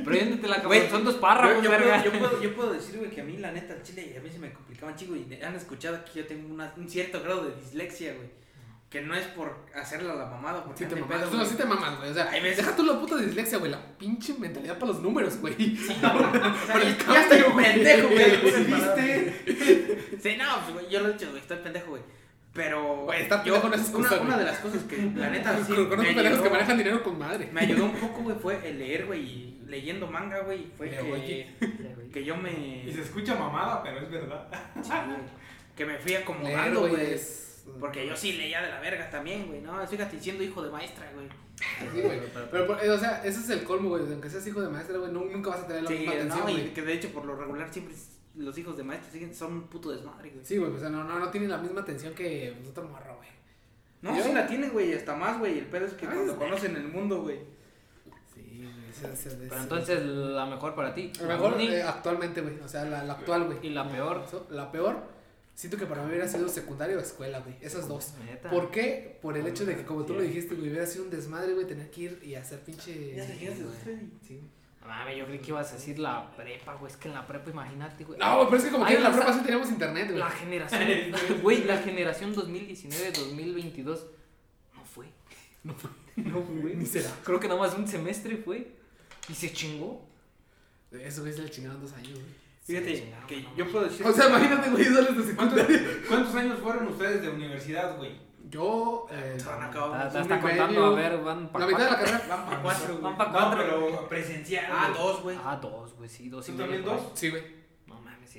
[0.00, 0.82] Apréndetela, cabrón.
[0.90, 2.02] Son dos párrafos, yo, yo verga.
[2.02, 4.22] puedo, yo, puedo, yo puedo decir, güey, que a mí, la neta, el chile, a
[4.22, 7.44] mí se me complicaban, chico, y han escuchado que yo tengo una- un cierto grado
[7.46, 8.28] de dislexia, güey.
[8.90, 11.64] que no es por hacerla la mamada, porque Sí te mamas, pedo, no, sí te
[11.64, 12.10] mamas, güey.
[12.10, 13.70] O sea, deja tú la puta dislexia, güey.
[13.70, 15.78] La pinche mentalidad para los números, güey.
[15.80, 16.12] O sea,
[16.72, 18.30] Por el ya estoy pendejo, güey.
[18.50, 20.18] Sí, ¿Viste?
[20.20, 22.02] Sí, no, pues, güey, yo lo he dicho, güey, estoy pendejo, güey.
[22.52, 26.50] Pero Güey, yo, una, de las cosas que la neta sí me pendejos ayudó, que
[26.50, 27.48] manejan dinero con madre.
[27.52, 31.04] me ayudó un poco, güey, fue el leer, güey, y leyendo manga, güey, fue Leo,
[31.04, 31.46] que, oye.
[32.12, 32.84] que yo me...
[32.84, 34.48] Y se escucha mamada, pero es verdad.
[34.82, 35.18] sí, güey,
[35.76, 37.18] que me fui acomodando, güey.
[37.78, 39.86] Porque yo sí leía de la verga también, güey, ¿no?
[39.86, 41.28] Fíjate, siendo hijo de maestra, güey.
[41.94, 42.20] Sí, güey.
[42.50, 44.02] Pero, eh, o sea, ese es el colmo, güey.
[44.10, 46.50] Aunque seas hijo de maestra, güey, nunca vas a tener la Sí, misma atención, no,
[46.50, 47.94] y que de hecho por lo regular siempre
[48.40, 50.44] los hijos de maestra siguen, son un puto desmadre, güey.
[50.44, 53.16] Sí, güey, o sea, no, no, no tienen la misma atención que pues, otro morro,
[53.16, 53.28] güey.
[54.02, 55.58] No, Yo- sí la tienen, güey, hasta más, güey.
[55.58, 57.38] El pedo es que Ah, cuando conocen el mundo, güey.
[58.34, 59.48] Sí, güey.
[59.48, 61.12] Pero entonces, la mejor para ti.
[61.20, 62.58] A lo mejor eh, actualmente, güey.
[62.60, 63.58] O sea, la, la actual, güey.
[63.62, 64.24] Y la peor.
[64.50, 65.02] La peor,
[65.54, 67.56] siento que para mí hubiera sido secundaria o escuela, güey.
[67.60, 68.14] Esas dos.
[68.24, 68.50] Neta.
[68.50, 69.18] ¿Por qué?
[69.20, 71.66] Por el hecho de que, como tú lo dijiste, güey, hubiera sido un desmadre, güey,
[71.66, 73.14] tener que ir y hacer pinche.
[73.14, 73.98] Ya te güey.
[74.26, 74.40] Sí.
[74.80, 76.90] No Mames, yo creí que ibas a decir la prepa, güey.
[76.90, 78.18] Es que en la prepa, imagínate, güey.
[78.18, 80.18] No, güey, pero es que como que en la prepa sí teníamos internet, güey.
[80.18, 80.82] La generación,
[81.42, 83.84] güey, la generación 2019-2022
[84.74, 85.06] no fue.
[85.64, 85.90] No fue.
[86.16, 86.74] No fue.
[86.74, 87.10] Ni será.
[87.24, 88.76] Creo que nada más un semestre fue.
[89.28, 90.08] Y se chingó.
[90.90, 92.40] Eso, güey, se le chingaron dos años, güey.
[92.64, 94.06] Fíjate, chingaron, que no yo puedo decir.
[94.06, 96.02] O sea, imagínate, güey, sales de ¿Cuántos, secundaria.
[96.08, 98.29] cuántos años fueron ustedes de universidad, güey?
[98.50, 100.06] Yo, eh, Van a acabar.
[100.08, 102.24] Está, está- contando, a ver, van para la mitad de la carrera.
[102.28, 103.02] Van para cuatro, güey.
[103.02, 103.58] Van pa' No, cuatro.
[103.62, 104.64] pero presencial.
[104.70, 105.38] Ah, dos, güey.
[105.44, 107.00] Ah, dos, güey, sí, dos y ¿Tú también dos?
[107.14, 107.59] Sí, güey.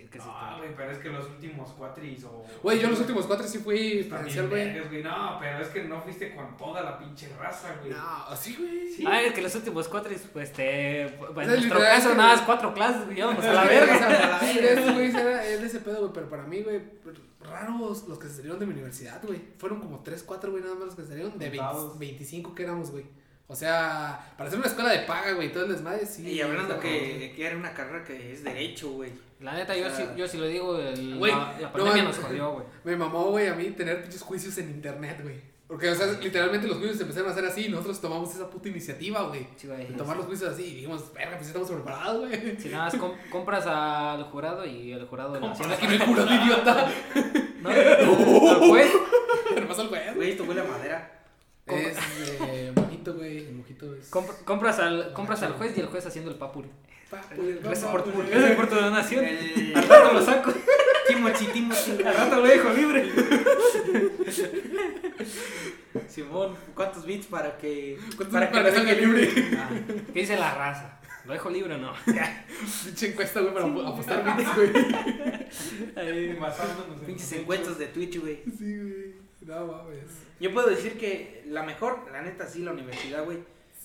[0.01, 0.27] Sí, que sí.
[0.27, 2.43] Está- güey, pero es que los últimos cuatris o...
[2.63, 4.79] Güey, yo los últimos cuatro sí fui presencial, güey.
[4.87, 5.03] güey.
[5.03, 7.91] No, pero es que no fuiste con toda la pinche raza, güey.
[7.91, 8.87] No, así, güey.
[8.87, 9.03] Sí.
[9.07, 11.07] Ah, es que los últimos cuatro, pues, te...
[11.33, 14.39] pues, en nuestro caso, es que- nada más cuatro clases, güey, íbamos a la verga.
[14.39, 16.81] sí, esos güeyes era es ese pedo, güey, pero para mí, güey,
[17.41, 19.39] raros los que se salieron de mi universidad, güey.
[19.57, 21.99] Fueron como 3, 4, güey, nada más los que se salieron de 20 Contados.
[21.99, 23.05] 25 que éramos, güey.
[23.47, 26.25] O sea, para hacer una escuela de paga, güey, todo el desmadre, sí.
[26.25, 29.11] Y hablando que, que era una carrera que es derecho, güey.
[29.41, 31.71] La neta, yo, O sea, sí, yo sí lo digo, el, Güey, la, la no
[31.73, 32.17] pandemia mames.
[32.17, 32.65] nos jodió, güey.
[32.83, 35.51] Me mamó, güey, a mí tener pinches juicios en internet, güey.
[35.67, 38.49] Porque, o sea, literalmente los juicios se empezaron a hacer así y nosotros tomamos esa
[38.49, 39.47] puta iniciativa, güey.
[39.55, 39.87] Sí, güey.
[39.87, 42.59] De tomar los juicios así y dijimos, verga, pues sí estamos preparados, güey.
[42.59, 45.97] Si nada más com- compras al jurado y el jurado le hace Aquí no hay
[46.37, 46.91] de idiota.
[47.61, 47.69] ¿No?
[48.49, 48.91] Al juez.
[49.53, 50.13] Pero pasa el güey.
[50.15, 51.23] Güey, esto huele a madera.
[51.67, 51.95] Es
[52.29, 53.37] de mojito, güey.
[53.47, 54.11] El mojito es.
[54.11, 56.69] comp- compras, al, compras al juez y el juez haciendo el papuri.
[57.09, 58.23] Papu, Gracias por, papu.
[58.29, 59.25] gracias por tu donación.
[59.25, 60.53] El- Al rato lo saco.
[61.07, 61.91] Timochi, Timochi.
[62.05, 63.09] Al rato lo dejo libre.
[66.07, 67.97] Simón, ¿cuántos bits para que.
[68.15, 69.29] ¿Cuántos para que salga libre?
[69.57, 69.69] Ah,
[70.13, 70.99] ¿Qué dice la raza?
[71.25, 71.93] ¿Lo dejo libre o no?
[72.85, 74.71] Pinche encuesta, güey, para apostar bits, güey.
[77.05, 78.41] Pinches los encuestos de Twitch, güey.
[78.57, 79.20] Sí, güey.
[79.41, 80.05] No mames.
[80.39, 83.39] Yo puedo decir que la mejor, la neta, sí, la universidad, güey.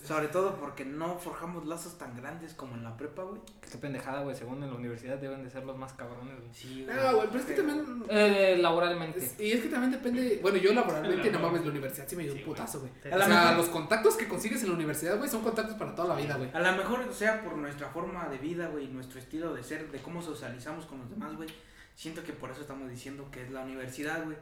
[0.05, 3.41] Sobre todo porque no forjamos lazos tan grandes como en la prepa, güey.
[3.63, 4.37] Qué pendejada, güey.
[4.37, 6.55] Según en la universidad deben de ser los más cabrones, güey.
[6.55, 8.05] Sí, No, güey, pero es que también.
[8.11, 9.19] Eh, laboralmente.
[9.19, 10.39] es- y es que también depende.
[10.43, 12.57] Bueno, yo laboralmente, no mames, la universidad sí me dio un Sí, güey.
[12.57, 12.93] putazo, güey.
[13.11, 15.95] A O sea, mejor- los contactos que consigues en la universidad, güey, son contactos para
[15.95, 16.51] toda la vida, güey.
[16.53, 19.99] A lo mejor sea por nuestra forma de vida, güey, nuestro estilo de ser, de
[20.03, 21.49] cómo socializamos con los demás, güey.
[21.97, 24.37] Siento que por eso estamos diciendo que es la universidad, güey.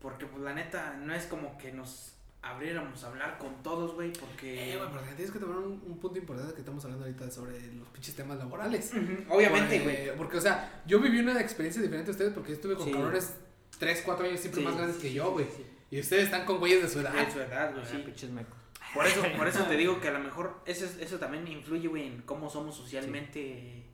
[0.00, 2.10] Porque, pues, la neta, no es como que nos
[2.42, 4.72] abriéramos a hablar con todos, güey, porque...
[4.72, 7.58] Eh, güey, pero tienes que tomar un, un punto importante que estamos hablando ahorita sobre
[7.72, 8.92] los pinches temas laborales.
[9.30, 10.16] Obviamente, Porque- güey.
[10.18, 12.92] Porque, o sea, yo viví una experiencia diferente a ustedes porque yo estuve con Sí.
[12.92, 13.34] cabrones
[13.78, 15.46] 3, 4 años siempre Sí, más grandes sí, que sí, yo, güey.
[15.56, 15.64] sí.
[15.90, 17.12] Y ustedes están con güeyes de su edad.
[17.14, 17.96] De su edad, güey, Ah, sí.
[18.04, 18.58] pinches mecos.
[18.92, 21.88] Por eso, por eso te digo que a lo mejor eso, es- eso también influye,
[21.88, 23.86] güey, en cómo somos socialmente.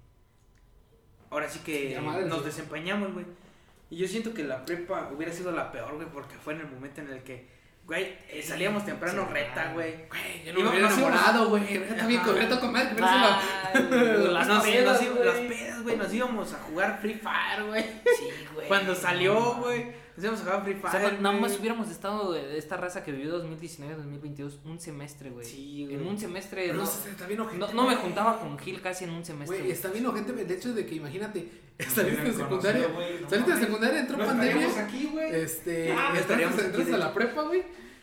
[1.31, 2.47] Ahora sí que Sí, la madre, nos sí.
[2.47, 3.27] desempeñamos, güey.
[3.91, 6.69] Y yo siento que la prepa hubiera sido la peor, güey, porque fue en el
[6.69, 7.49] momento en el que,
[7.87, 10.07] güey, eh, salíamos temprano Sí, reta, güey.
[10.09, 11.75] Güey, yo no me hubiera enamorado, güey.
[11.83, 12.91] Está bien, correcto con madre.
[13.03, 13.41] Ah,
[13.75, 17.83] las Nos- pedas, nos las pedas, güey, nos íbamos a jugar Free Fire, güey.
[18.17, 18.69] Sí, güey.
[18.69, 21.09] Cuando salió, güey, nos a jugar Free O Fire.
[21.11, 25.47] sea, nada más hubiéramos estado de esta raza que vivió 2019-2022 un semestre, güey.
[25.47, 26.09] Sí, En güey.
[26.09, 26.69] un semestre.
[26.69, 27.59] No, No, sé, está bien ojete.
[27.59, 29.59] no, no me juntaba con Gil casi en un semestre.
[29.59, 31.49] Güey, está bien ojete el hecho de que, imagínate,
[31.89, 32.89] saliste de secundaria.
[32.89, 34.67] no Saliste de secundaria, entró No pandemia.
[34.67, 35.35] estaríamos aquí, güey.
[35.35, 37.63] Este, Ah, estaríamos entras a la prepa, güey.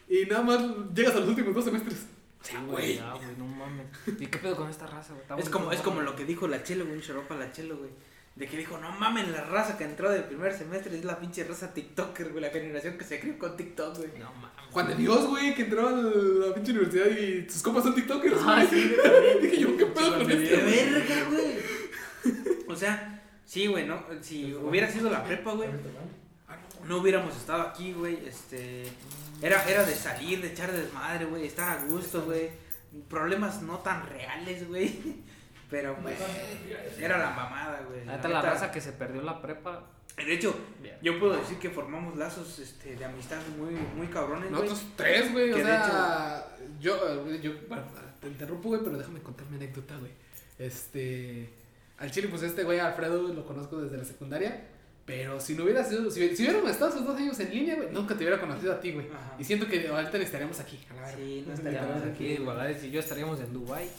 [0.09, 0.59] Y nada más
[0.93, 2.05] llegas a los últimos dos semestres.
[2.41, 2.95] Sí, güey.
[2.95, 3.87] Ya, güey, no mames.
[4.19, 5.41] ¿Y qué pedo con esta raza, güey?
[5.41, 7.89] Es como, es como lo que dijo la Chelo, güey, un choropa la Chelo, güey.
[8.37, 11.43] De que dijo, no mamen, la raza que entró del primer semestre es la pinche
[11.43, 14.09] raza TikToker, güey, la generación que se crió con TikTok, güey.
[14.19, 14.51] No mames.
[14.71, 18.35] Juan de Dios, güey, que entró a la pinche universidad y sus compas son TikTokers,
[18.45, 19.37] Ah, sí, también.
[19.41, 20.55] Dije yo, ¿qué pedo con Juan de esto?
[20.55, 21.07] ¡Qué Dios.
[21.07, 21.57] verga, güey!
[22.67, 24.03] O sea, sí, güey, ¿no?
[24.21, 25.69] Si hubiera sido la prepa, güey.
[26.47, 28.19] Ah, no, no hubiéramos estado aquí, güey.
[28.27, 28.83] Este,
[29.41, 32.49] era, era de salir, de echar desmadre, güey, estar a gusto, güey.
[33.09, 34.95] Problemas no tan reales, güey.
[35.69, 36.17] Pero, pues,
[36.99, 38.05] era la mamada, güey.
[38.05, 39.83] La la raza que se perdió la prepa.
[40.15, 40.95] De hecho, Bien.
[41.01, 44.49] yo puedo decir que formamos lazos este, de amistad muy, muy cabrones.
[44.49, 47.83] Nosotros tres, güey, o Que de sea, yo, eh, yo, bueno,
[48.19, 50.11] te interrumpo, güey, pero déjame contar mi anécdota, güey.
[50.57, 51.53] Este,
[51.99, 54.67] al chile, pues este güey Alfredo lo conozco desde la secundaria,
[55.07, 57.89] pero si no hubiera sido, si, si hubiéramos estado esos dos años en línea, güey,
[57.93, 59.07] nunca te hubiera conocido a ti, güey.
[59.39, 61.15] Y siento que ahorita estaríamos aquí, a la verga.
[61.15, 63.87] Sí, no Estaríamos aquí, igual, si yo estaríamos en Dubai.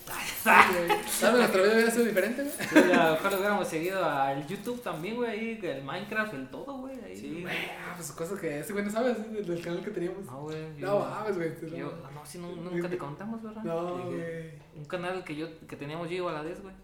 [1.09, 2.91] Sí, vez nuestra vida hubiera sido diferente, güey.
[2.91, 7.03] Ojalá hubiéramos seguido al YouTube también, güey, ahí, el Minecraft, el todo, güey.
[7.03, 7.17] ahí.
[7.17, 9.91] Sí, Güey, ah, pues cosas que ese güey no sabe, así, del, del canal que
[9.91, 10.27] teníamos.
[10.27, 10.59] No, güey.
[10.77, 11.53] No mames, güey.
[11.81, 11.87] no.
[11.87, 13.63] no, sí, no, nunca te contamos, ¿verdad?
[13.63, 14.51] No, Sí, güey.
[14.77, 16.75] Un canal que yo que teníamos yo igual a la vez, güey.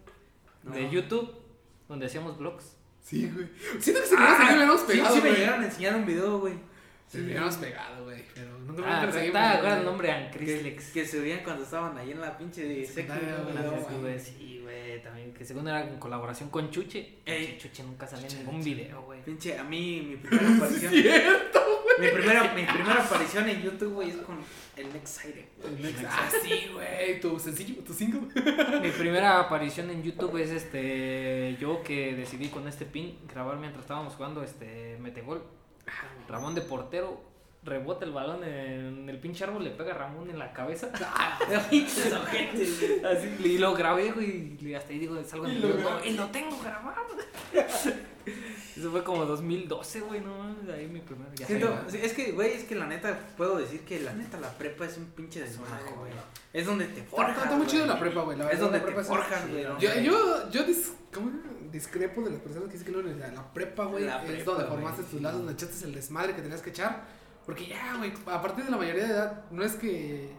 [0.63, 0.89] De.
[0.89, 1.31] YouTube,
[1.87, 2.74] donde hacíamos vlogs.
[3.05, 3.47] Sí, güey.
[3.79, 5.39] Siento que si no hubiéramos Sí, pegado, sí me güey.
[5.39, 6.53] llegaron a enseñar un video, güey.
[7.07, 8.23] Se hubiéramos pegado, güey.
[8.33, 9.01] Pero nunca Ah.
[9.11, 9.77] ¿te acuerdas güey.
[9.79, 10.07] el nombre?
[10.07, 10.85] Que, Ancrislex.
[10.91, 13.53] que se veían cuando estaban ahí en la pinche Secundaria, güey.
[13.55, 15.31] no, sí, güey, también.
[15.35, 17.19] Que según era en colaboración con Chuche.
[17.25, 17.59] Ey.
[17.59, 19.21] Chuche nunca salió en ningún video, güey.
[19.23, 20.93] Pinche, a mí mi primera aparición.
[21.99, 24.37] Mi, primera, mi primera aparición en YouTube, güey, es con
[24.75, 25.47] el Next Aire.
[25.63, 27.19] El Ah, sí, güey.
[27.21, 28.21] Tu sencillo, tu single.
[28.81, 31.55] Mi primera aparición en YouTube es este.
[31.59, 35.43] Yo que decidí con este pin grabar mientras estábamos jugando este Metegol.
[36.27, 37.21] Ramón de portero
[37.63, 40.89] rebota el balón en el pinche árbol, le pega a Ramón en la cabeza.
[41.47, 41.83] Güey.
[43.03, 45.91] Así, y lo grabé, güey, y hasta ahí digo, salgo en el video, grabé.
[45.91, 47.07] "No, y lo tengo grabado.
[48.75, 51.33] Eso fue como 2012, güey, no mames, ahí mi primer.
[51.35, 54.37] Ya Siento- sé, es que, güey, es que la neta, puedo decir que la neta
[54.39, 56.11] la prepa es un pinche desmadre, güey.
[56.51, 58.37] Es donde te Está, forjas, está muy chido la prepa, güey.
[58.37, 59.63] la Es donde la prepa te forjas, güey.
[59.63, 60.93] Yo, yo, yo dis,
[61.71, 65.11] discrepo de las personas que dicen que la prepa, güey, es prepa, donde formaste tus
[65.11, 65.19] sí.
[65.19, 67.03] lazos, donde echaste el desmadre que tenías que echar.
[67.45, 70.31] Porque ya, güey, a partir de la mayoría de edad, no es que.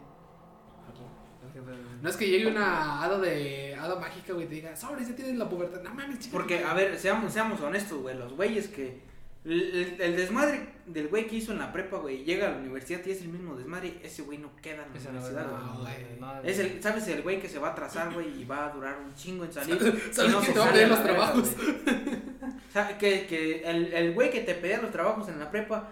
[2.03, 5.17] No es que llegue una hada de hada mágica, güey, y te diga, sobres, ya
[5.17, 5.81] tienes la pubertad.
[5.83, 6.33] No mames, chica.
[6.33, 9.05] Porque, a ver, seamos, seamos honestos, güey, los güeyes que...
[9.45, 13.01] El, el- desmadre del güey que hizo en la prepa, güey, llega a la universidad
[13.07, 15.95] y es el mismo desmadre, ese güey no queda en la Esa universidad, no, güey.
[16.19, 17.07] no, Es el, ¿sabes?
[17.07, 19.53] El güey que se va a atrasar, güey, y va a durar un chingo en
[19.53, 19.79] salir.
[20.11, 21.55] ¿Sabes no se te va a pedir los trabajos?
[22.73, 25.91] sea, que, que el, el güey que te pedía los trabajos en la prepa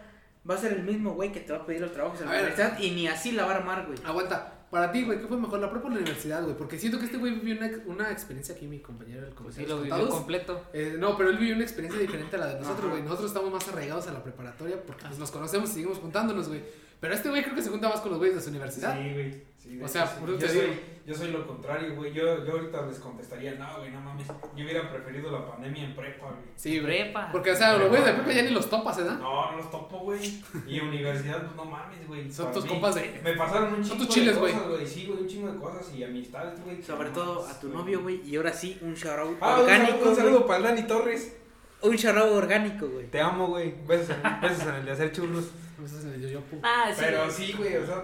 [0.49, 2.33] va a ser el mismo güey que te va a pedir los trabajos en A
[2.33, 2.45] la ver.
[2.53, 3.99] universidad y ni así la va a armar, güey.
[4.05, 4.53] Aguanta.
[4.75, 6.57] Para ti, güey, ¿qué fue mejor, la prepa o la universidad, güey?
[6.57, 9.65] Porque siento que este güey vivió una, una experiencia aquí, mi compañero del Pues sí,
[9.67, 10.15] lo vivió contados.
[10.17, 10.63] completo.
[10.73, 13.01] Eh, no, pero él vivió una experiencia diferente a la de nosotros, güey.
[13.05, 16.61] Nosotros estamos más arraigados a la preparatoria porque pues, nos conocemos y seguimos juntándonos, güey.
[16.99, 18.99] Pero este güey creo que se junta más con los güeyes de su universidad.
[19.01, 19.43] Sí, güey.
[19.65, 20.21] Sí, O sea, hecho, sí.
[20.21, 20.75] por eso yo, te soy, digo.
[21.07, 22.13] yo soy lo contrario, güey.
[22.13, 24.27] Yo, yo ahorita les contestaría, no, güey, no mames.
[24.55, 26.43] Yo hubiera preferido la pandemia en prepa, güey.
[26.55, 26.81] Sí.
[26.81, 27.31] Prepa.
[27.33, 29.05] Porque, o sea, los güeyes de prepa ya ni los topas, ¿eh?
[29.05, 30.43] No, no los topo, güey.
[30.67, 32.31] Y universidad, pues no mames, güey.
[32.31, 33.21] Son Para tus mí, compas de...
[33.25, 34.87] Me pasaron un Son chingo tus chiles, de güey.
[34.87, 36.83] Sí, güey, un chingo de cosas y amistades, güey.
[36.83, 38.21] Sobre No todo mames, a tu novio, güey.
[38.29, 40.09] Y ahora sí, un shout out Ah, orgánico.
[40.11, 41.37] un saludo para el Dani Torres.
[41.81, 43.07] Un out orgánico, güey.
[43.07, 43.75] Te amo, güey.
[43.87, 45.47] Besos en, besos en el de hacer churros.
[45.85, 46.57] Eso es el yoyopo.
[46.63, 47.01] Ah, sí.
[47.05, 48.03] Pero sí, güey, o sea,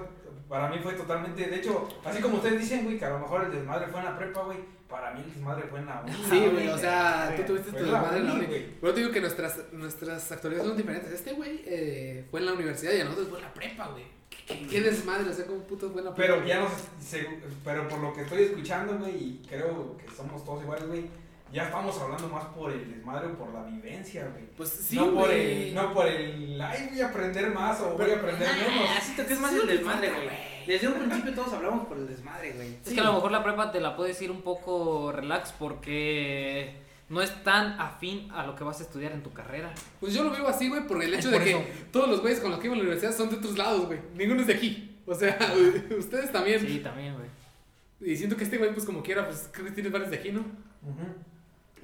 [0.51, 1.47] para mí fue totalmente.
[1.47, 4.07] De hecho, así como ustedes dicen, güey, que a lo mejor el desmadre fue en
[4.07, 4.59] la prepa, güey.
[4.89, 6.13] Para mí el desmadre fue en la uni.
[6.29, 8.47] Sí, güey, o sea, tú tuviste tu desmadre en la uni.
[8.81, 11.13] Pero te digo que nuestras, nuestras actualidades son diferentes.
[11.13, 14.03] Este güey eh, fue en la universidad y a nosotros fue en la prepa, güey.
[14.29, 15.31] ¿Qué, qué, qué desmadre?
[15.31, 16.35] O sea, como puto fue en la prepa.
[16.35, 16.69] Pero ya no
[17.01, 17.29] sé,
[17.65, 21.05] pero por lo que estoy escuchando, güey, y creo que somos todos iguales, güey,
[21.53, 24.47] ya estamos hablando más por el desmadre o por la vivencia, güey.
[24.57, 25.69] Pues sí, no por güey.
[25.69, 28.89] el, no por el, ay, voy a aprender más o voy a aprender menos.
[28.89, 30.51] Ah, siento que es más Sí, el desmadre, güey.
[30.67, 32.77] Desde un principio todos hablamos por el desmadre, güey.
[32.87, 36.77] Es que a lo mejor la prepa te la puedes ir un poco relax porque
[37.09, 39.73] no es tan afín a lo que vas a estudiar en tu carrera.
[39.99, 41.63] Pues yo lo veo así, güey, por el hecho Es de por que eso.
[41.91, 43.99] todos los güeyes con los que iban a la universidad son de otros lados, güey.
[44.15, 45.01] Ninguno es de aquí.
[45.07, 45.37] O sea,
[45.99, 46.61] ustedes también.
[46.61, 48.13] Sí, también, güey.
[48.13, 50.31] Y siento que este güey, pues como quiera, pues creo que tiene varios de aquí,
[50.31, 50.41] ¿no?
[50.41, 51.30] Es-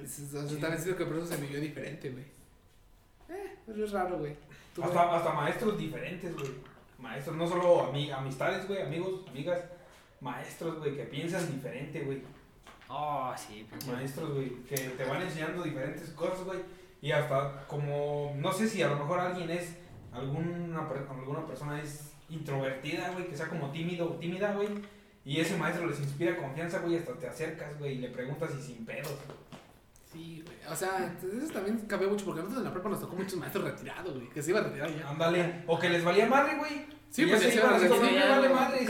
[0.03, 2.25] O sea, también siento que por eso se vivió diferente, güey.
[3.29, 4.33] Eh, pero es raro, güey.
[4.73, 4.95] Tú, güey.
[4.95, 6.51] Hasta, hasta maestros diferentes, güey.
[6.99, 9.61] Maestros, no solo ami- amistades, güey, amigos, amigas.
[10.21, 12.21] Maestros, güey, que piensan diferente, güey.
[12.89, 13.91] Oh, sí, pinche.
[13.91, 16.59] Maestros, güey, que te van enseñando diferentes cosas, güey.
[17.01, 19.75] Y hasta como, no sé si a lo mejor alguien es,
[20.11, 24.69] alguna, alguna persona es introvertida, güey, que sea como tímido o tímida, güey.
[25.25, 28.61] Y ese maestro les inspira confianza, güey, hasta te acercas, güey, y le preguntas y
[28.63, 29.13] sin pedos.
[30.17, 30.57] Sí, güey.
[30.71, 33.63] O sea, eso también cambió mucho porque nosotros en la prepa nos tocó muchos maestros
[33.63, 34.29] retirados, güey.
[34.29, 35.09] Que se iba a retirar ya.
[35.09, 35.63] Ándale.
[35.67, 36.97] O que les valía madre, güey.
[37.09, 38.85] Sí, pues ya se iban iban a me vale madre,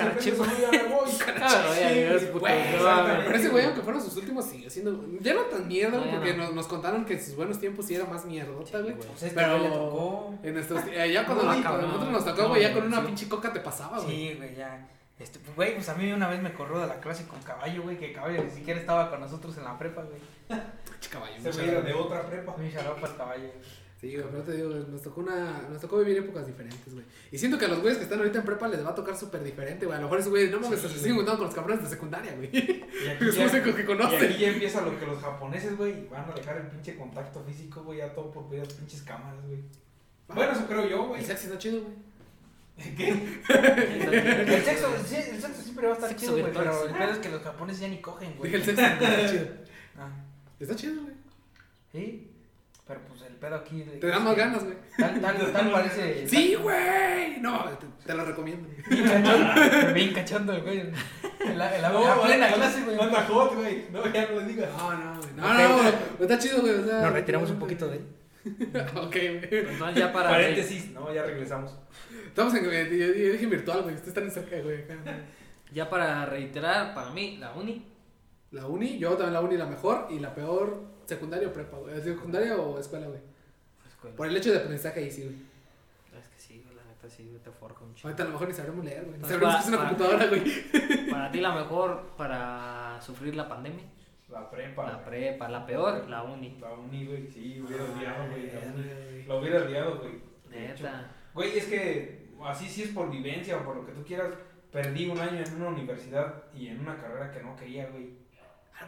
[2.33, 2.51] voy.
[2.83, 3.21] Ah.
[3.25, 5.05] Pero ese güey, aunque fueron sus últimos, sigue siendo.
[5.21, 6.51] Ya no tan mierda, porque no.
[6.51, 8.95] nos, contaron que en sus buenos tiempos sí era más mierdota, güey.
[8.95, 10.33] Pues Pero- güey le tocó.
[10.41, 13.59] En nuestros, eh, ya cuando, nosotros nos tocó, güey, ya con una pinche coca te
[13.59, 14.09] pasaba, güey.
[14.09, 14.87] Sí, güey, ya.
[15.19, 17.83] Este, pues, güey, pues a mí una vez me corrió de la clase con caballo,
[17.83, 20.59] güey, que caballo ni siquiera estaba con nosotros en la prepa, güey.
[20.99, 21.33] Pinche caballo.
[21.37, 21.81] Se gracia.
[21.81, 22.55] de otra prepa.
[22.57, 23.49] Mi charopa el caballo.
[23.99, 27.03] Sí, güey, pero te digo, nos tocó una, nos tocó vivir épocas diferentes, güey.
[27.31, 29.17] Y siento que a los güeyes que están ahorita en prepa les va a tocar
[29.17, 29.97] súper diferente, güey.
[29.97, 31.89] A lo mejor esos güeyes, no mames, Sí, se siguen juntando con los cabrones de
[31.89, 32.49] secundaria, güey.
[32.53, 34.23] Y aquí, Los ya, que y conocen.
[34.31, 37.81] aquí ya empieza lo que los japoneses, güey, van a dejar el pinche contacto físico,
[37.83, 39.61] güey, ya todo por las pinches cámaras, güey.
[40.27, 41.21] Bueno, eso creo yo, güey.
[41.21, 41.95] El sexy está chido, güey.
[42.95, 43.09] ¿Qué?
[43.09, 47.11] El sexo, sí, el sexo siempre va a estar Sexo chido, güey, pero el pedo
[47.13, 48.53] es que los japoneses ya ni cogen, güey.
[48.53, 49.47] El sexy está chido.
[49.97, 50.11] Ah,
[50.59, 51.13] Está chido, güey.
[51.91, 52.31] sí,
[52.87, 53.81] pero pues el pedo aquí.
[53.83, 54.77] de- Te dan más ganas, güey.
[54.97, 56.27] Tal, tal, tal parece.
[56.29, 57.39] Sí, güey.
[57.41, 58.67] No, te, te lo recomiendo.
[58.89, 60.79] Cachondo, bien cachondo el güey.
[60.79, 62.99] En la, la- en la plena clase, güey.
[62.99, 63.85] Anda hot, güey.
[63.91, 64.69] No, ya no le digas.
[64.77, 65.33] No, no, güey.
[65.35, 65.93] No, no, güey.
[66.21, 66.73] Está chido, güey.
[66.75, 68.05] O sea, Nos retiramos un poquito de él.
[68.95, 69.47] ok, güey.
[69.51, 70.29] Entonces ya para...
[70.29, 71.75] Paréntesis, no, ya regresamos.
[72.25, 73.95] Estamos en, yo, dije virtual, güey.
[73.95, 74.85] Ustedes están cerca, güey.
[75.73, 77.85] Ya para reiterar, para mí, la uni.
[78.51, 82.01] La uni, yo también la uni la mejor y la peor secundaria o prepa, güey.
[82.01, 83.19] ¿Secundaria o escuela, güey?
[83.87, 84.15] escuela.
[84.15, 85.35] Por el hecho de aprendizaje ahí sí, güey.
[86.21, 88.07] Es que sí, la neta sí, te forja un chico.
[88.07, 89.15] Ahorita a lo mejor ni sabremos leer, güey.
[89.17, 89.83] Ni Pues sabremos que es una va.
[89.89, 91.09] computadora, güey.
[91.11, 93.83] Para ti la mejor para sufrir la pandemia.
[94.29, 94.87] La prepa.
[94.91, 96.57] La prepa, la peor, la uni.
[96.59, 98.51] La uni, güey, sí, hubiera odiado, güey.
[98.51, 98.83] la uni.
[98.83, 99.23] güey.
[99.25, 100.21] Lo hubiera odiado, güey.
[100.49, 101.11] Neta.
[101.33, 104.33] Güey, es que así sí es por vivencia o por lo que tú quieras.
[104.71, 108.09] Perdí un año en una universidad y en una carrera que no quería, güey.
[108.79, 108.83] Ah.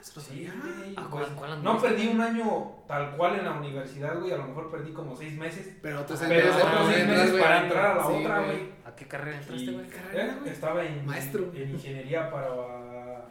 [0.00, 0.94] Eso Sí, güey.
[0.96, 4.32] ¿A cuál- cuál no perdí un año tal cual en la universidad, güey.
[4.32, 5.76] A lo mejor perdí como seis meses.
[5.82, 7.42] Pero otros seis meses otros para seis entrar, meses güey.
[7.42, 8.68] para entrar a la Sí, otra, güey.
[8.84, 9.88] ¿A qué carrera entraste, güey?
[9.88, 10.52] carrera, güey?
[10.52, 11.50] Estaba en, Maestro.
[11.54, 13.26] en ingeniería para.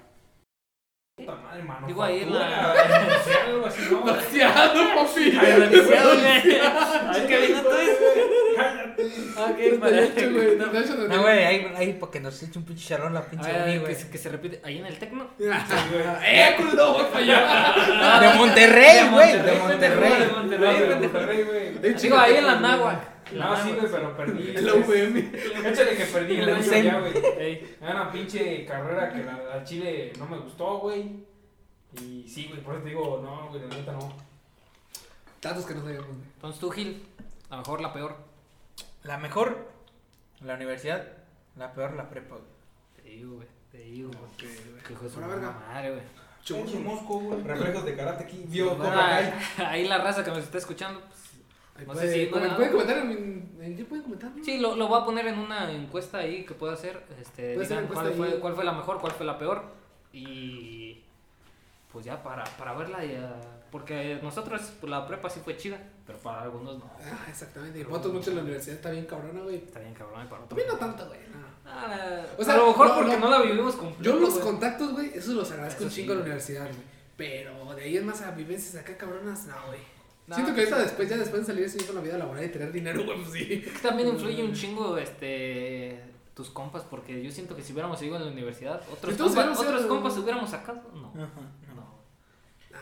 [1.18, 1.88] Puta madre, mano.
[1.88, 2.72] Digo, ahí en la-
[3.48, 4.02] algo así, ¿no?
[4.02, 5.38] Demasiado, papi.
[5.38, 6.60] Aeronauticidad, güey.
[6.60, 8.15] A ver qué vino tú Cállate.
[9.38, 10.48] Ok, para De hecho, güey.
[10.84, 13.52] Hecho, No, güey, ahí, ahí para que nos eche un pinche charrón la A pinche
[13.52, 13.96] ver, uni, que, güey.
[13.96, 14.62] se- que se repite.
[14.64, 15.28] Ahí en el Tecno.
[15.40, 16.94] ¡Eh, culo!
[16.94, 18.20] Voy para allá.
[18.32, 20.14] De Monterrey, güey, de De Monterrey.
[20.20, 20.98] De.
[21.00, 21.94] Monterrey, güey.
[21.96, 22.60] Digo, ahí en la.
[22.60, 23.16] Náhuac.
[23.32, 24.54] No, sí, güey, pero perdí.
[24.62, 25.18] La UVM.
[25.66, 27.14] Échale que perdí la año ya, güey.
[27.40, 31.26] Ey, Era una pinche carrera que la, la Chile no me gustó, güey.
[32.00, 34.16] Y sí, güey, por eso te digo, no, güey, la neta no.
[35.42, 36.20] Datos que no sabíamos, güey.
[36.36, 37.04] Entonces tú, Gil,
[37.50, 38.16] la mejor, la peor.
[39.06, 39.70] La mejor,
[40.42, 41.06] la universidad.
[41.56, 42.48] La peor, la prepa, güey.
[42.96, 43.48] Te digo, güey.
[43.72, 44.32] Te digo, güey.
[44.86, 46.84] Que hijo de su madre, güey.
[46.84, 47.42] Mosco, güey.
[47.44, 48.44] Reflejos de karate aquí.
[48.48, 49.34] Vio Bueno, ahí,
[49.66, 51.00] ahí la raza que nos está escuchando.
[51.02, 51.22] pues,
[51.78, 54.32] Ahí No puede- sé si- no, pueden comentar en, en ¿qué pueden comentar?
[54.36, 54.44] no?
[54.44, 57.04] Sí, lo, lo voy a poner en una encuesta ahí que puedo hacer.
[57.20, 58.14] Este, digan cuál ahí.
[58.16, 59.64] fue, cuál fue la mejor, cuál fue la peor.
[60.14, 61.04] Y
[61.96, 63.40] pues ya para, para verla ya.
[63.72, 66.92] Porque nosotros pues, la prepa sí fue chida, pero para algunos no.
[67.00, 67.80] Ah, exactamente.
[67.80, 69.56] Y para otros muchos la universidad está bien cabrona, güey.
[69.56, 70.50] Está bien cabrón, y para otros.
[70.50, 71.22] También no tanto, güey.
[71.32, 71.48] no.
[71.66, 73.20] Ah, O sea, a lo mejor no, porque no.
[73.20, 74.04] no, la vivimos completo.
[74.04, 74.44] Yo los güey.
[74.44, 76.96] contactos, güey, esos los agradezco Eso un sí, chingo a la universidad, güey.
[77.16, 79.80] Pero de ahí en más a vivencias acá cabronas, no, güey.
[80.28, 82.44] No, Siento que pues, ahorita después, ya después de salir así con la vida laboral
[82.44, 83.64] y tener dinero, güey, pues sí.
[83.74, 85.98] Es también influye un chingo este
[86.36, 89.34] tus compas, porque yo siento que si hubiéramos seguido en la universidad, otros, Si todos
[89.34, 90.82] compas, otros compas hubiéramos sacado.
[90.94, 91.32] No, Ajá.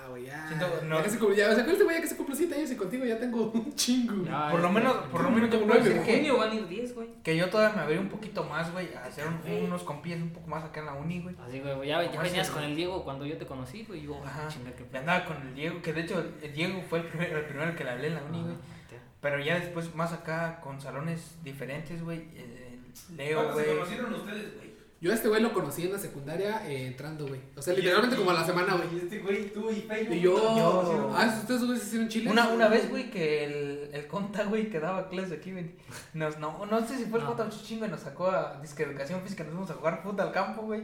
[0.04, 0.48] Ah, güey, ya.
[0.48, 1.02] Siento- ya no.
[1.04, 2.76] que se cumple- ya, o sea, este güey ya que se cumple 7 años y
[2.76, 4.26] contigo ya tengo un chingo.
[4.26, 6.68] Ya, Por lo menos, por lo menos yo puedo decir que, junio van a ir
[6.68, 7.08] 10, güey.
[7.24, 10.32] que yo todavía me abrí un poquito más, güey, a hacer un- unos compillas un
[10.32, 11.36] poco más acá en la uni, güey.
[11.48, 12.72] Así, güey, ya, ya venías con güey.
[12.72, 14.02] el Diego cuando yo te conocí, güey.
[14.02, 14.44] y Yo, Ajá.
[14.46, 15.00] ah, chinga, qué Y pedo.
[15.00, 17.84] andaba con el Diego, que de hecho el Diego fue el primero, el primero que
[17.84, 18.54] le hablé en la uni, güey.
[18.56, 22.28] Ah, Pero ya después más acá con salones diferentes, güey.
[22.36, 22.78] eh,
[23.16, 23.76] Leo, ¿Cuándo se güey.
[23.78, 24.73] conocieron ustedes, güey?
[25.04, 27.42] Yo a este güey lo conocí en la secundaria eh, entrando, güey.
[27.58, 28.88] O sea, literalmente como a la semana, güey.
[28.96, 30.14] Y este güey, tú y Peyo.
[30.14, 30.34] Y yo.
[30.58, 32.32] Yo- Ah, ¿ustedes güey se hicieron chile?
[32.32, 35.72] Una, una vez, güey, que el, el conta, güey, que daba clases aquí, güey.
[36.14, 39.22] Nos, no, no sé si fue el conta chingo y nos sacó a disque educación
[39.22, 40.84] física, nos fuimos a jugar fútbol al campo, güey.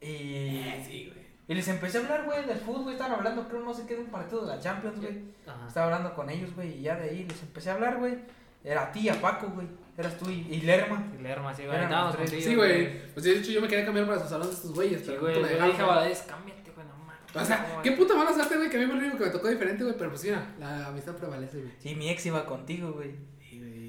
[0.00, 1.26] Y, Eh, sí, güey.
[1.48, 2.94] y les empecé a hablar, güey, del fútbol, güey.
[2.96, 5.22] Estaban hablando, creo, no sé qué, de un partido de la Champions, güey.
[5.46, 5.66] Ajá.
[5.66, 8.18] Estaba hablando con ellos, güey, y ya de ahí les empecé a hablar, güey.
[8.62, 9.66] Era a ti, a Paco, güey.
[10.00, 11.06] Eras tú y, y Lerma.
[11.18, 11.82] Y Lerma, sí, güey.
[11.82, 13.12] Estábamos contigo, Sí, güey.
[13.12, 15.00] Pues de hecho yo me quería cambiar para su salón de estos güeyes.
[15.00, 15.42] Sí, pero güey.
[15.42, 15.82] me Yo dije.
[15.82, 17.20] Valadez, cámbiate, güey, no mames.
[17.34, 19.30] O sea, qué puta mala suerte, güey, que a mí fue lo único que me
[19.30, 19.96] tocó diferente, güey.
[19.96, 21.72] Pero pues mira, la amistad prevalece, güey.
[21.78, 23.14] Sí, mi ex iba contigo, güey.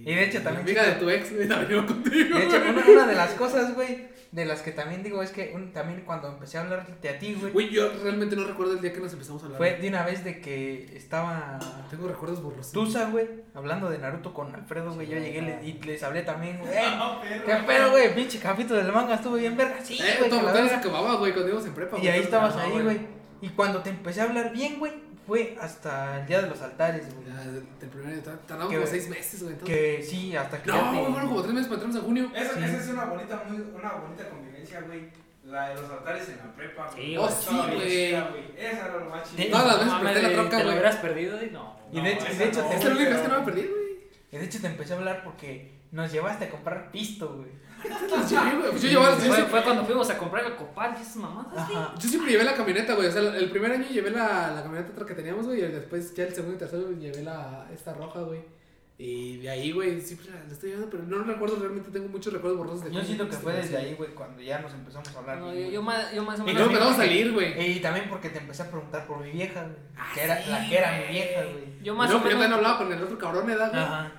[0.05, 2.37] Y de hecho también amiga de tu ex, güey, también contigo.
[2.37, 5.51] De hecho, una, una de las cosas, güey, de las que también digo es que
[5.53, 8.81] un- también cuando empecé a hablarte a ti, güey, Güey, yo realmente no recuerdo el
[8.81, 9.57] día que nos empezamos a hablar.
[9.57, 12.71] fue de una vez de que estaba Tengo recuerdos borrosos.
[12.71, 15.07] Tusa, güey, hablando de Naruto con Alfredo, güey.
[15.07, 16.71] Yo llegué y le- y les hablé también, güey.
[16.73, 17.45] "Eh, No, perro.
[17.45, 18.15] ¿Qué pedo, güey?
[18.15, 19.75] Pinche capítulo del manga estuvo bien verga.
[19.83, 20.29] Sí, Eh, güey.
[20.29, 20.77] todo todo se verga".
[20.77, 21.97] acababa, güey, cuando íbamos en prepa.
[21.99, 22.99] Y ahí estabas ahí, güey.
[23.41, 24.93] Y cuando te empecé a hablar bien, güey,
[25.31, 27.25] fue hasta el día de los altares, güey.
[27.25, 29.53] Ya, del primer año, tardamos Que- como seis meses, güey.
[29.53, 29.77] entonces.
[29.77, 32.05] Que sí, hasta que ya No, te- güey, fueron como tres meses para entrarnos en
[32.05, 32.31] junio.
[32.35, 32.63] Esa, Sí.
[32.65, 35.09] esa es una bonita, muy, una bonita convivencia, güey.
[35.45, 37.05] La de los altares en la prepa, güey.
[37.05, 37.33] Sí, Oh, güey.
[37.33, 38.11] sí, güey.
[38.11, 38.43] güey.
[38.57, 39.49] Esa era lo más chido.
[39.51, 40.75] Todas las No veces presté la ¿te troca, lo güey.
[40.75, 41.43] hubieras perdido?
[41.45, 41.79] y No.
[41.93, 43.91] Y de hecho- de hecho, te- es la única vez que no me perdí, güey.
[44.33, 47.49] Y de hecho te empecé a hablar porque nos llevaste a comprar pisto, güey.
[47.89, 48.69] Los llevé, güey.
[48.71, 51.15] Pues yo llevaba, yo, Fue, siempre, fue cuando fuimos a comprar el copal y esas
[51.17, 51.57] mamadas.
[51.57, 51.93] Ajá.
[51.97, 53.07] yo siempre llevé la camioneta, güey.
[53.07, 55.59] O sea, el primer año llevé la, la camioneta otra que teníamos, güey.
[55.59, 58.41] Y después, ya el segundo y tercero, llevé la, esta roja, güey.
[58.97, 62.31] Y de ahí, güey, siempre la, la estoy llevando, pero no recuerdo, realmente tengo muchos
[62.31, 65.07] recuerdos borrosos de Yo cómo siento que fue desde ahí, güey, cuando ya nos empezamos
[65.15, 65.39] a hablar.
[65.39, 65.73] No, bien, yo, güey.
[65.73, 66.59] yo más, yo más o Y menos.
[66.59, 67.71] luego también empezamos a salir, güey.
[67.77, 69.75] Y también porque te empecé a preguntar por mi vieja, güey.
[69.97, 71.81] Ah, que era sí, la que era mi vieja, güey.
[71.81, 73.81] Yo más o luego, yo también hablaba con el otro cabrón, ¿edad, güey?
[73.83, 74.11] Ajá.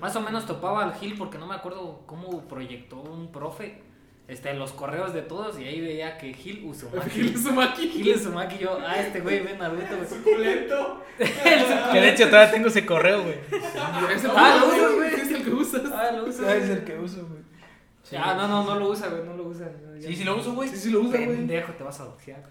[0.00, 3.82] Más o menos topaba al Gil porque no me acuerdo cómo proyectó un profe
[4.30, 7.10] este, los correos de todos y ahí veía que Gil Uzumaki.
[7.14, 7.88] Gil Uzumaki.
[7.88, 10.08] Gil Uzumaki, yo, ah, este güey ve Naruto, güey.
[10.08, 11.02] Suculento.
[11.18, 13.38] Que de hecho todavía tengo ese correo, güey.
[13.76, 15.14] Ah, lo usas, güey.
[15.14, 15.82] Es el que usas.
[15.92, 16.46] Ah, lo usa.
[16.48, 17.40] Ah, es el que uso, güey.
[18.16, 19.68] Ah, no, no, no lo usa, güey, no lo usa.
[20.00, 20.68] Sí, sí lo uso, güey.
[20.68, 21.36] Sí, sí lo usa, güey.
[21.36, 22.42] Pendejo, te vas a doxear.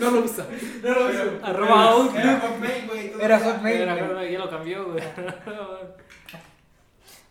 [0.00, 0.46] No lo usa.
[0.82, 1.38] No lo uso.
[1.42, 2.16] Arroba Outlook.
[3.20, 3.94] Era Hotmail, Era.
[3.94, 4.32] Hotmail.
[4.32, 5.04] Ya lo cambió, güey.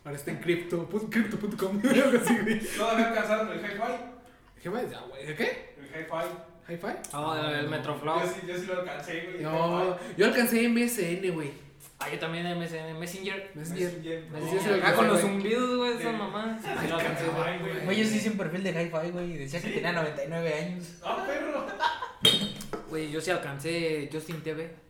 [0.04, 1.80] Ahora está en crypto, crypto.com.
[1.82, 2.60] güey.
[2.76, 4.62] Todavía alcanzaron el hi-fi.
[4.62, 5.36] Ya, güey.
[5.36, 5.74] ¿Qué?
[5.78, 6.26] El hi-fi.
[6.68, 6.98] ¿Hi-Fi?
[7.12, 8.20] Ah, el Metroflow.
[8.20, 9.42] Yo sí, yo sí lo alcancé, güey.
[9.42, 11.52] No, yo alcancé MSN, güey.
[11.98, 13.50] Ah, yo también MSN, Messenger.
[13.54, 14.24] Messenger.
[14.30, 14.74] Messenger.
[14.74, 16.58] Acá con los zumbidos, güey, esa mamá.
[16.60, 17.48] Sí, lo alcancé, güey.
[17.48, 17.84] Ay, güey.
[17.84, 19.32] Güey, yo sí hice un perfil de hi-fi, güey.
[19.32, 20.98] Y decía que tenía 99 años.
[21.04, 21.66] Ah, perro.
[22.88, 24.85] Güey, yo sí alcancé Justin TV.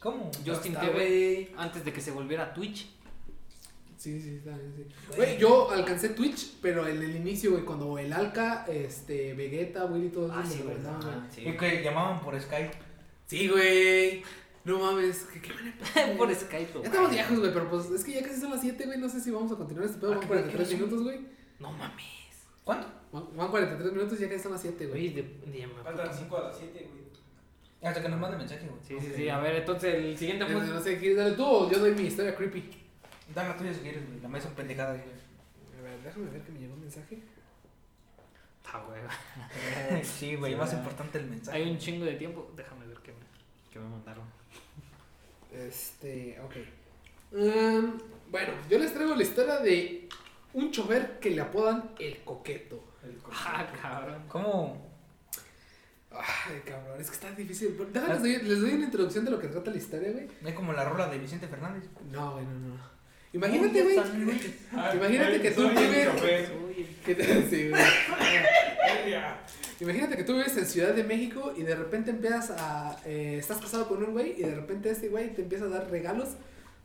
[0.00, 0.30] ¿Cómo?
[0.46, 1.50] Justin TV güey.
[1.56, 2.88] antes de que se volviera Twitch.
[3.96, 5.16] Sí, sí, está bien, sí.
[5.16, 10.06] Güey, yo alcancé Twitch, pero en el inicio, güey, cuando el Alca, este, Vegeta, güey,
[10.06, 10.76] y todo eso Ah, me sí, güey.
[10.76, 10.86] güey.
[10.86, 11.40] ah, sí.
[11.48, 12.70] Y que llamaban por Skype.
[13.26, 14.22] Sí, güey.
[14.64, 15.76] No mames, ¿qué, qué manera?
[16.18, 16.72] Por Skype.
[16.82, 18.98] Ya estamos viejos, güey, pero pues es que ya casi son las 7, güey.
[18.98, 20.12] No sé si vamos a continuar este pedo.
[20.12, 21.20] Ah, Van ¿qué- 43 qué- minutos, güey.
[21.58, 22.04] No mames.
[22.64, 22.86] ¿Cuánto?
[23.12, 25.66] Van van 43 minutos y ya casi son las 7, Güey, güey.
[25.82, 26.97] Faltan 5 a las 7, güey.
[27.82, 28.80] Hasta que nos mande mensaje, güey.
[28.82, 29.28] Sí, sí, sí.
[29.28, 30.74] A ver, entonces el siguiente punto.
[30.74, 32.70] No sé, ¿quieres darle tú o yo doy mi historia creepy?
[33.34, 34.20] Dame la tuya si quieres, güey.
[34.20, 35.02] La mesa pendejada, güey.
[35.78, 37.18] A ver, déjame ver que me llegó un mensaje.
[38.72, 38.84] Ah,
[39.90, 40.04] güey.
[40.04, 41.56] Sí, güey, más importante el mensaje.
[41.58, 42.50] Hay un chingo de tiempo.
[42.56, 43.18] Déjame ver qué me,
[43.72, 44.24] qué me mandaron.
[45.52, 46.54] Este, ok.
[47.32, 47.98] Um,
[48.30, 50.08] bueno, yo les traigo la historia de
[50.54, 52.82] un chofer que le apodan el coqueto.
[53.02, 54.24] El Ah, cabrón.
[54.28, 54.87] ¿Cómo?
[56.10, 57.74] Ay, cabrón, es que está difícil.
[57.76, 60.26] Pero déjame, les, doy, les doy una introducción de lo que trata la historia, güey.
[60.44, 61.84] Es como la rola de Vicente Fernández.
[62.10, 62.98] No, güey, no, no.
[63.34, 63.98] Imagínate, güey.
[64.72, 66.16] Ah, Imagínate que tú vives-
[67.04, 67.82] te- sí, güey.
[69.80, 72.96] Imagínate que tú vives en Ciudad de México y de repente empiezas a.
[73.04, 75.90] eh, estás casado con un güey y de repente este güey te empieza a dar
[75.90, 76.30] regalos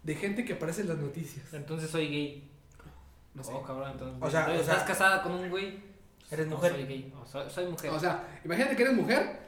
[0.04, 1.54] de gente que aparece en las noticias.
[1.54, 2.50] Entonces soy gay.
[3.34, 3.52] No sé.
[3.54, 4.18] Oh, cabrón, entonces.
[4.22, 5.80] O sea, entonces, o sea- estás casada con un güey.
[6.34, 6.72] Eres No, mujer.
[6.74, 7.14] soy gay.
[7.22, 7.92] O soy, soy mujer.
[7.92, 9.40] O sea, imagínate que eres mujer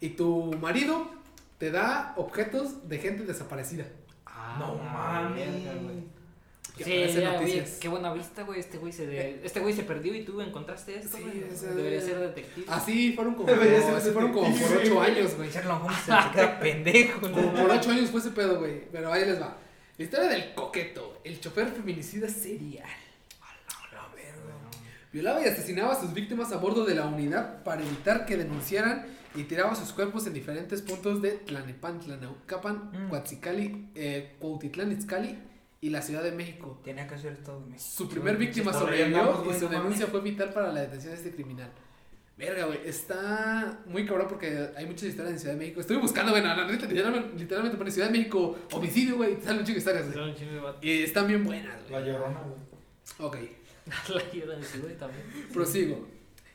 [0.00, 1.10] y tu marido
[1.58, 3.86] te da objetos de gente desaparecida.
[4.26, 5.48] ah, No mames.
[6.76, 8.58] Sí, ya, oye, qué buena vista, güey.
[8.58, 11.56] Este güey se de- este güey se perdió y tú encontraste esto, Sí, güey.
[11.56, 12.66] sea, Debería ser detective.
[12.68, 13.48] Así fueron como,
[13.96, 15.10] así fueron como por ocho güey.
[15.12, 15.50] años, güey.
[15.50, 18.86] Sherlock Holmes se queda pendejo, Como por ocho años fue ese pedo, güey.
[18.90, 19.56] Pero ahí les va.
[19.96, 22.88] La historia del coqueto, el chofer feminicida serial.
[25.14, 29.06] Violaba y asesinaba a sus víctimas a bordo de la unidad para evitar que denunciaran
[29.36, 33.08] y tiraba sus cuerpos en diferentes puntos de Tlanepan, Tlanaucapan, Mm.
[33.10, 35.38] Coatzicali, eh, Cuautitlán Izcalli
[35.80, 36.80] y la Ciudad de México.
[36.82, 37.78] Tenía que hacer de México.
[37.96, 41.70] Su primer víctima sobrevivió y su denuncia fue vital para la detención de este criminal.
[42.36, 45.80] Verga, güey, está muy cabrón porque hay muchas historias en Ciudad de México.
[45.80, 49.36] Estoy buscando, güey, no, la neta, literalmente, literalmente pone Ciudad de México, homicidio, güey, y
[49.36, 50.74] te salen un chingo de historias, güey.
[50.82, 52.10] Y están bien buenas, La güey.
[52.12, 52.58] llorona, güey.
[53.28, 53.36] Ok,
[54.08, 55.22] La llora de güey también.
[55.52, 56.06] prosigo.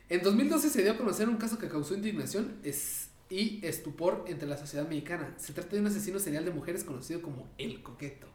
[0.09, 4.47] En 2012 se dio a conocer un caso que causó indignación es- y estupor entre
[4.47, 5.35] la sociedad mexicana.
[5.37, 8.25] Se trata de un asesino serial de mujeres conocido como El Coqueto.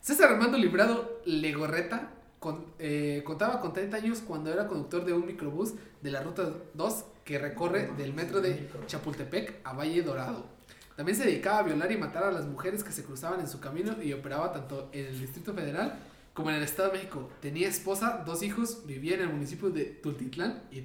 [0.00, 5.26] César Armando Librado Legorreta con- eh, contaba con 30 años cuando era conductor de un
[5.26, 10.46] microbús de la Ruta 2 que recorre del metro de Chapultepec a Valle Dorado.
[10.96, 13.58] También se dedicaba a violar y matar a las mujeres que se cruzaban en su
[13.60, 15.98] camino y operaba tanto en el Distrito Federal
[16.34, 17.30] como en el Estado de México.
[17.40, 20.84] Tenía esposa, dos hijos, vivía en el municipio de Tultitlán y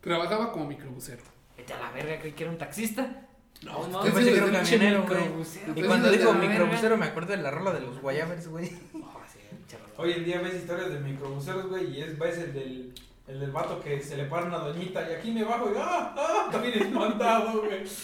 [0.00, 1.22] trabajaba como microbusero.
[1.56, 3.24] Vete a la verga, creí que era un taxista.
[3.62, 5.20] No, No, Yo pensé sí que era un camionero, güey.
[5.20, 5.72] microbusero.
[5.74, 8.70] Y cuando la microbusero me acuerdo de la rola de los Guayabers, güey.
[9.98, 10.02] Oh.
[10.02, 12.94] Hoy en día ves historias de microbuseros, güey, y es, ves el del,
[13.26, 16.14] el del vato que se le para una doñita y aquí me bajo y ¡ah!
[16.16, 16.48] ¡ah!
[16.52, 17.82] También espantado, güey.
[17.82, 17.98] Está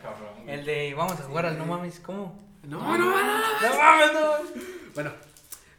[0.00, 0.28] cabrón.
[0.44, 0.54] güey.
[0.54, 2.38] El de vamos a jugar al no mames, ¿cómo?
[2.64, 3.38] No, no, no, no.
[4.12, 4.48] ¡No!
[4.94, 5.12] Bueno,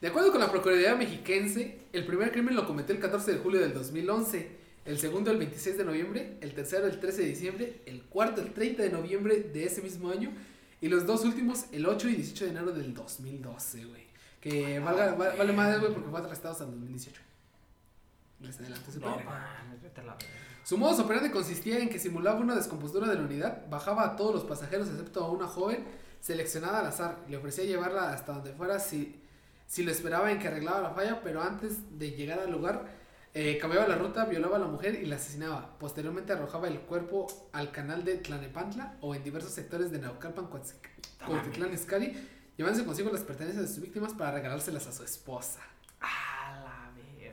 [0.02, 3.60] de acuerdo con la Procuraduría Mexiquense, el primer crimen lo cometió el 14 de julio
[3.60, 8.04] del 2011, el segundo el 26 de noviembre, el tercero el 13 de diciembre, el
[8.04, 10.32] cuarto el 30 de noviembre de ese mismo año
[10.82, 14.08] y los dos últimos el 8 y 18 de enero del 2012, güey.
[14.40, 17.22] Que valga, va- vale más, güey, porque fue arrestado hasta el 2018.
[18.40, 19.18] Les adelanto No
[19.84, 20.28] vete a la verga.
[20.70, 24.36] Su modo operandi consistía en que simulaba una descompostura de la unidad, bajaba a todos
[24.36, 25.84] los pasajeros excepto a una joven
[26.20, 29.20] seleccionada al azar, le ofrecía llevarla hasta donde fuera si,
[29.66, 32.86] si lo esperaba en que arreglaba la falla, pero antes de llegar al lugar
[33.34, 35.76] eh, cambiaba la ruta, violaba a la mujer y la asesinaba.
[35.80, 40.50] Posteriormente arrojaba el cuerpo al canal de Tlanepantla o en diversos sectores de Naucalpan,
[41.26, 42.14] Cuautitlán, Izcalli,
[42.58, 45.62] llevándose consigo las pertenencias de sus víctimas para regalárselas a su esposa.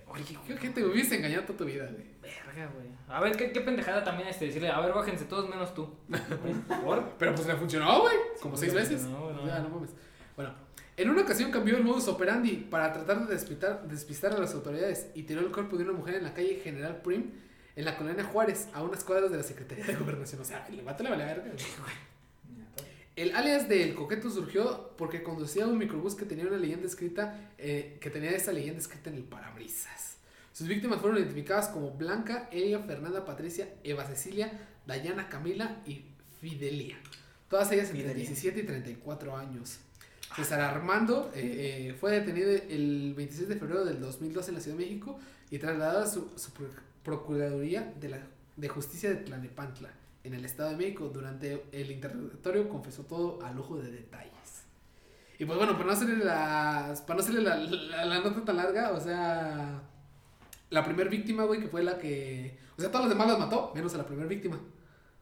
[0.08, 2.06] Oye, ¿qué, qué te hubiese engañado toda tu vida, güey?
[2.22, 2.86] Verga, güey.
[3.08, 5.94] A ver, ¿qué, qué pendejada también este decirle, a ver, bájense todos menos tú.
[6.84, 7.10] ¿Por?
[7.18, 8.16] Pero pues le funcionó, güey.
[8.40, 9.02] Como Sí, seis veces.
[9.02, 9.46] funcionó, no.
[9.46, 9.90] Ya, no mames.
[10.36, 10.54] Bueno,
[10.96, 15.08] en una ocasión cambió el modus operandi para tratar de despistar, despistar a las autoridades
[15.14, 17.32] y tiró el cuerpo de una mujer en la calle General Prim,
[17.74, 20.40] en la colonia Juárez, a unas cuadras de la Secretaría de Gobernación.
[20.40, 21.50] O sea, el vato le vale verga.
[23.16, 27.96] El alias del coqueto surgió porque conducía un microbús que tenía una leyenda escrita, eh,
[28.00, 30.18] que tenía esa leyenda escrita en el parabrisas.
[30.52, 34.52] Sus víctimas fueron identificadas como Blanca, Elia, Fernanda, Patricia, Eva Cecilia,
[34.86, 36.04] Dayana, Camila y
[36.40, 36.98] Fidelia.
[37.48, 38.26] Todas ellas entre Fidelia.
[38.26, 39.78] 17 y 34 años.
[40.34, 44.76] César Armando eh, eh, fue detenido el 26 de febrero del 2012 en la Ciudad
[44.76, 45.18] de México
[45.50, 46.68] y trasladado a su, su pro-
[47.02, 48.18] Procuraduría de, la,
[48.56, 49.90] de Justicia de Tlanepantla,
[50.26, 51.08] en el Estado de México.
[51.12, 54.32] Durante el interrogatorio confesó todo a lujo de detalles.
[55.38, 58.56] Y pues bueno, para no hacerle, las, para no hacerle la, la- la nota tan
[58.56, 59.82] larga, o sea,
[60.70, 62.58] la primera víctima, güey, que fue la que...
[62.78, 64.58] O sea, todas las demás las mató, menos a la primera víctima.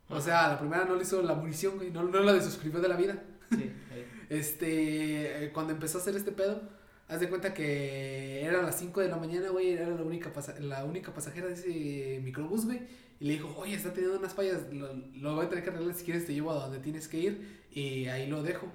[0.09, 2.89] O sea, la primera no le hizo la munición, güey, no, no la desuscribió de
[2.89, 3.23] la vida.
[3.51, 4.09] Sí, eh.
[4.31, 6.63] Este, eh, cuando empezó a hacer este pedo,
[7.09, 10.33] haz de cuenta que era a las 5 de la mañana, güey, era la única,
[10.61, 12.81] la única pasajera de ese microbús, güey,
[13.21, 15.95] y le dijo, oye, está teniendo unas fallas, lo, lo voy a tener que arreglar,
[15.95, 18.69] si quieres te llevo a donde tienes que ir, y ahí lo dejo.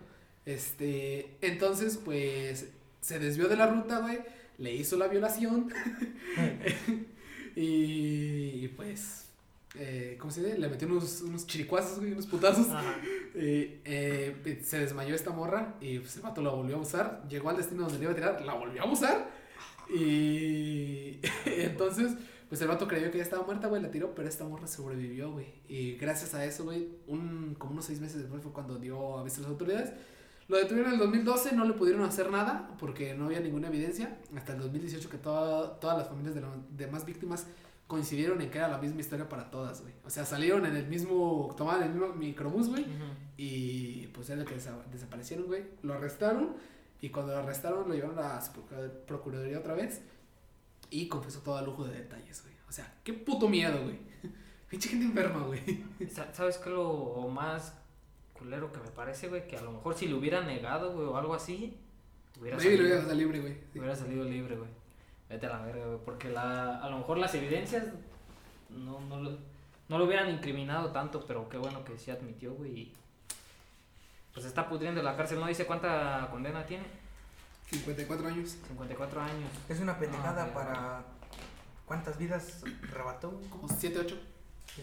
[0.45, 2.67] Este, entonces, pues,
[3.01, 4.19] se desvió de la ruta, güey,
[4.57, 5.71] le hizo la violación,
[7.55, 9.28] y, y, pues,
[9.76, 10.57] eh, ¿cómo se dice?
[10.57, 12.67] Le metió unos, unos chiricuazos, güey, unos putazos.
[13.36, 17.24] Eh, eh, se desmayó esta morra y pues el vato la volvió a usar.
[17.30, 19.30] Llegó al destino donde le iba a tirar, la volvió a usar.
[19.93, 22.13] Y entonces,
[22.47, 25.32] pues el vato creyó que ya estaba muerta, güey, la tiró, pero esta morra sobrevivió,
[25.32, 25.47] güey.
[25.67, 29.38] Y gracias a eso, güey, un, como unos seis meses después fue cuando dio aviso
[29.39, 29.93] a las autoridades.
[30.47, 34.17] Lo detuvieron en el 2012, no le pudieron hacer nada porque no había ninguna evidencia.
[34.36, 37.45] Hasta el 2018 que toda- todas las familias de las demás víctimas
[37.89, 39.93] coincidieron en que era la misma historia para todas, güey.
[40.05, 42.85] O sea, salieron en el mismo, tomaban el mismo microbús, güey.
[43.35, 45.63] Y pues era que desa- desaparecieron, güey.
[45.81, 46.55] Lo arrestaron.
[47.01, 50.01] Y cuando lo arrestaron, lo llevaron a su procura- procuraduría otra vez.
[50.91, 52.53] Y confesó todo a lujo de detalles, güey.
[52.67, 53.97] O sea, qué puto miedo, güey.
[54.69, 55.83] Pinche gente enferma, güey.
[56.13, 57.73] Sa- ¿Sabes qué es lo más
[58.37, 59.47] culero que me parece, güey?
[59.47, 61.75] Que a lo mejor si lo hubiera negado, güey, o algo así,
[62.39, 63.53] hubiera Maybe salido, voy a salir libre, güey.
[63.73, 63.79] Sí.
[63.79, 64.69] hubiera salido libre, güey.
[65.30, 65.99] Vete a la verga, güey.
[66.03, 67.86] Porque la, a lo mejor las evidencias
[68.69, 69.38] no, no, lo,
[69.88, 72.91] no lo hubieran incriminado tanto, pero qué bueno que sí admitió, güey.
[74.34, 76.86] Pues está pudriendo en la cárcel, no dice cuánta condena tiene.
[77.71, 78.57] 54 años.
[78.67, 79.51] 54 años.
[79.67, 81.03] Es una pendejada Ah, para.
[81.86, 83.41] ¿Cuántas vidas rebató?
[83.49, 84.17] Como 7, 8.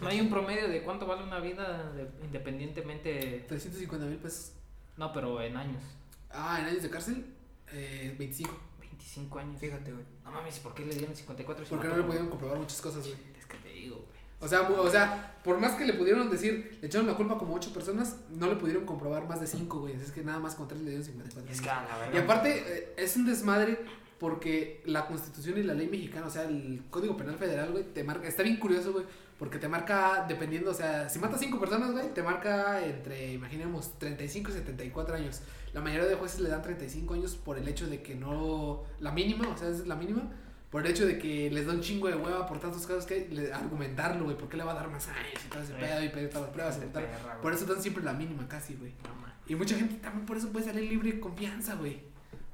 [0.01, 3.44] No hay un promedio de cuánto vale una vida de- independientemente.
[3.49, 4.53] 350 mil pesos.
[4.97, 5.82] No, pero en años.
[6.30, 7.34] Ah, en años de cárcel,
[7.72, 8.53] eh, 25.
[8.97, 9.61] 25 años.
[9.61, 10.05] Fíjate, güey.
[10.24, 11.64] No mames, ¿por qué le dieron 54?
[11.64, 13.18] si Porque no le pudieron comprobar muchas cosas, güey.
[13.38, 14.16] Es que te digo, güey.
[14.40, 17.55] O sea, o sea, por más que le pudieron decir, le echaron la culpa como
[17.55, 19.94] 8 personas, no le pudieron comprobar más de 5, güey.
[19.94, 22.24] Es que nada más con 3 le dieron 54 Es que la Y verdad.
[22.24, 23.78] aparte, eh, es un desmadre
[24.18, 28.02] porque la constitución y la ley mexicana, o sea, el Código Penal Federal, güey, te
[28.04, 29.04] marca, está bien curioso, güey,
[29.38, 33.98] porque te marca, dependiendo, o sea, si matas cinco personas, güey, te marca entre, imaginemos,
[33.98, 35.40] 35 y 74 años.
[35.74, 39.12] La mayoría de jueces le dan 35 años por el hecho de que no, la
[39.12, 40.22] mínima, o sea, es la mínima,
[40.70, 43.14] Por el hecho de que les da un chingo de hueva por tantos casos que
[43.14, 45.72] hay, le- argumentarlo, güey, ¿por qué le va a dar más años y todo ese
[45.72, 45.78] Sí.
[45.80, 47.40] pedo y pedir todas las pruebas y perra.
[47.40, 48.90] Por eso dan siempre la mínima casi, güey.
[49.04, 49.26] No.
[49.46, 52.00] Y mucha gente también por eso puede salir libre de confianza, güey.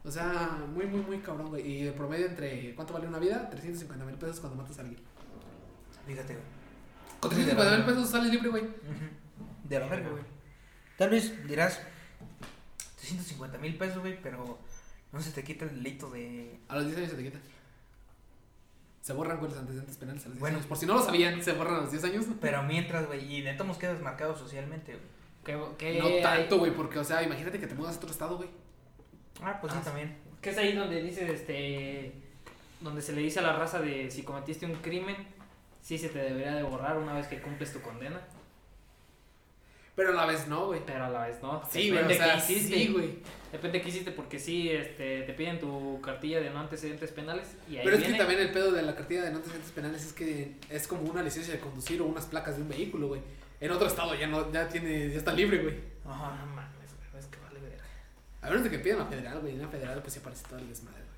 [0.04, 1.66] O sea, muy, muy, muy cabrón, güey.
[1.66, 3.48] Y de promedio entre, ¿cuánto vale una vida?
[3.50, 5.00] 350 mil pesos cuando matas a alguien.
[6.06, 6.46] Fíjate, güey.
[7.20, 8.64] Con 350 mil pesos sales libre, güey.
[9.64, 10.24] De la verga, güey.
[10.98, 11.80] Tal vez dirás
[13.00, 14.58] 350 mil pesos, güey, pero
[15.12, 16.58] no se te quita el delito de.
[16.68, 17.38] A los 10 años se te quita.
[19.02, 20.56] Se borran, güey, los antecedentes penales a los 10 Bueno.
[20.56, 20.66] años.
[20.66, 22.24] Por si no lo sabían, se borran a los 10 años.
[22.40, 25.04] Pero mientras, güey, y de todos modos quedas marcado socialmente, güey.
[25.44, 28.10] ¿Qué, qué No hay- tanto, güey, porque, o sea, imagínate que te mudas a otro
[28.10, 28.48] estado, güey.
[29.40, 30.16] Ah, pues Ah, sí, también.
[30.40, 32.12] Que es ahí donde dices, este,
[32.80, 35.16] donde se le dice a la raza de si cometiste un crimen,
[35.80, 38.20] sí se te debería de borrar una vez que cumples tu condena,
[39.94, 40.80] Pero a la vez no, güey.
[40.86, 41.62] pero a la vez no.
[41.70, 42.74] Sí, güey, o Depende sea, qué hiciste.
[42.76, 43.18] sí, güey.
[43.52, 47.54] Depende de qué hiciste, porque sí, este, te piden tu cartilla de no antecedentes penales
[47.68, 48.14] y ahí Pero es viene.
[48.14, 51.02] que también el pedo de la cartilla de no antecedentes penales es que es como
[51.02, 53.20] una licencia de conducir o unas placas de un vehículo, güey.
[53.60, 55.74] En otro estado ya no, ya tiene, ya está libre, güey.
[56.06, 56.36] Ajá.
[56.40, 57.84] No mames, güey, es que vale verga.
[58.42, 59.54] A menos de que pidan la federal, güey.
[59.54, 61.12] En la federal pues se aparece todo el desmadre, güey.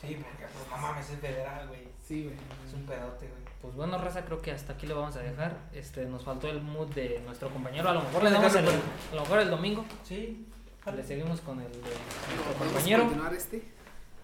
[0.00, 1.88] Sí, porque pues no mames, es federal, güey.
[2.06, 2.36] Sí, güey.
[2.66, 3.40] Es un pedote, güey.
[3.60, 5.54] Pues bueno, raza, creo que hasta aquí lo vamos a dejar.
[5.74, 7.90] Este, nos faltó el mood de nuestro compañero.
[7.90, 9.84] A lo mejor le damos el, a lo mejor el domingo.
[10.02, 10.46] Sí.
[10.86, 13.02] Le seguimos con el de nuestro ¿Podemos compañero.
[13.02, 13.62] continuar este?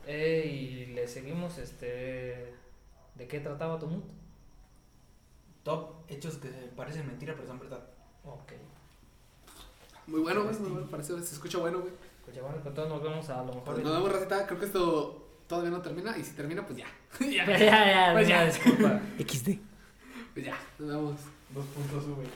[0.07, 2.55] Eh, y le seguimos, este,
[3.15, 4.03] ¿de qué trataba tu mood?
[5.63, 7.87] Top hechos que parecen mentira, pero son verdad.
[8.25, 8.53] Ok.
[10.07, 10.57] Muy bueno, güey.
[10.57, 10.87] Bueno.
[10.87, 11.93] Parece, se escucha bueno, güey.
[12.27, 13.63] Pues ya bueno, con todos nos vemos a lo mejor.
[13.65, 14.47] Pues nos vemos, Racita.
[14.47, 16.15] Creo que esto todavía no termina.
[16.19, 16.87] Y si termina, pues ya.
[17.21, 18.45] ya, ya, ya, Pues ya.
[18.45, 19.01] disculpa.
[19.19, 19.49] XD.
[20.35, 20.59] Pues ya.
[20.79, 21.21] Nos vemos.
[21.55, 22.27] Dos puntos, güey.